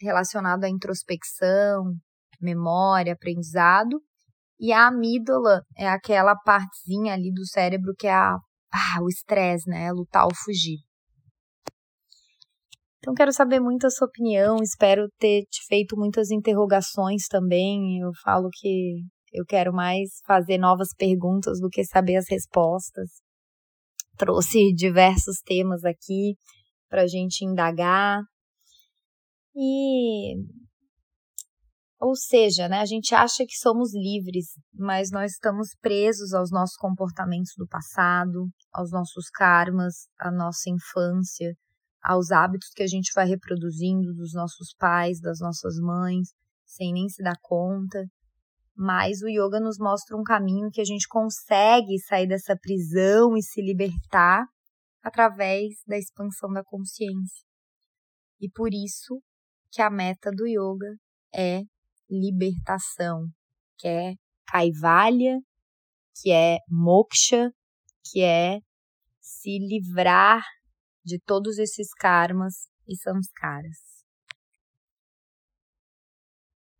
relacionada 0.00 0.66
à 0.66 0.70
introspecção, 0.70 1.94
memória, 2.40 3.12
aprendizado, 3.12 4.02
e 4.58 4.72
a 4.72 4.88
amígdala 4.88 5.62
é 5.76 5.88
aquela 5.88 6.34
partezinha 6.34 7.14
ali 7.14 7.32
do 7.32 7.46
cérebro 7.46 7.94
que 7.96 8.08
é 8.08 8.12
a, 8.12 8.34
ah, 8.34 9.00
o 9.00 9.08
estresse, 9.08 9.70
né? 9.70 9.92
Lutar 9.92 10.24
ou 10.24 10.34
fugir. 10.34 10.78
Então, 12.98 13.14
quero 13.14 13.32
saber 13.32 13.60
muito 13.60 13.86
a 13.86 13.90
sua 13.90 14.08
opinião. 14.08 14.56
Espero 14.60 15.08
ter 15.20 15.42
te 15.42 15.64
feito 15.68 15.96
muitas 15.96 16.32
interrogações 16.32 17.28
também. 17.28 18.00
Eu 18.00 18.10
falo 18.24 18.48
que 18.52 19.04
eu 19.32 19.44
quero 19.44 19.72
mais 19.72 20.20
fazer 20.26 20.58
novas 20.58 20.94
perguntas 20.94 21.60
do 21.60 21.68
que 21.68 21.84
saber 21.84 22.16
as 22.16 22.28
respostas. 22.28 23.10
Trouxe 24.16 24.72
diversos 24.74 25.40
temas 25.44 25.84
aqui 25.84 26.36
para 26.88 27.02
a 27.02 27.06
gente 27.06 27.44
indagar. 27.44 28.22
E. 29.54 30.34
Ou 32.00 32.14
seja, 32.14 32.68
né, 32.68 32.78
a 32.78 32.86
gente 32.86 33.12
acha 33.12 33.44
que 33.44 33.56
somos 33.56 33.92
livres, 33.92 34.52
mas 34.72 35.10
nós 35.10 35.32
estamos 35.32 35.70
presos 35.80 36.32
aos 36.32 36.50
nossos 36.50 36.76
comportamentos 36.76 37.52
do 37.56 37.66
passado, 37.66 38.48
aos 38.72 38.92
nossos 38.92 39.28
karmas, 39.30 40.06
à 40.16 40.30
nossa 40.30 40.70
infância 40.70 41.56
aos 42.02 42.30
hábitos 42.30 42.70
que 42.74 42.82
a 42.82 42.86
gente 42.86 43.12
vai 43.14 43.26
reproduzindo 43.26 44.14
dos 44.14 44.32
nossos 44.32 44.74
pais, 44.78 45.20
das 45.20 45.40
nossas 45.40 45.76
mães, 45.78 46.28
sem 46.64 46.92
nem 46.92 47.08
se 47.08 47.22
dar 47.22 47.36
conta. 47.42 48.06
Mas 48.80 49.22
o 49.22 49.28
yoga 49.28 49.58
nos 49.58 49.76
mostra 49.76 50.16
um 50.16 50.22
caminho 50.22 50.70
que 50.70 50.80
a 50.80 50.84
gente 50.84 51.08
consegue 51.08 51.98
sair 51.98 52.28
dessa 52.28 52.56
prisão 52.56 53.36
e 53.36 53.42
se 53.42 53.60
libertar 53.60 54.46
através 55.02 55.82
da 55.84 55.98
expansão 55.98 56.52
da 56.52 56.62
consciência. 56.62 57.44
E 58.40 58.48
por 58.48 58.68
isso 58.72 59.20
que 59.72 59.82
a 59.82 59.90
meta 59.90 60.30
do 60.30 60.46
yoga 60.46 60.96
é 61.34 61.62
libertação, 62.08 63.26
que 63.76 63.88
é 63.88 64.14
kaivalya, 64.46 65.40
que 66.22 66.30
é 66.30 66.58
moksha, 66.70 67.50
que 68.04 68.22
é 68.22 68.60
se 69.20 69.58
livrar 69.58 70.42
de 71.04 71.18
todos 71.18 71.58
esses 71.58 71.92
karmas 71.94 72.68
e 72.86 72.96
samskaras. 72.96 73.97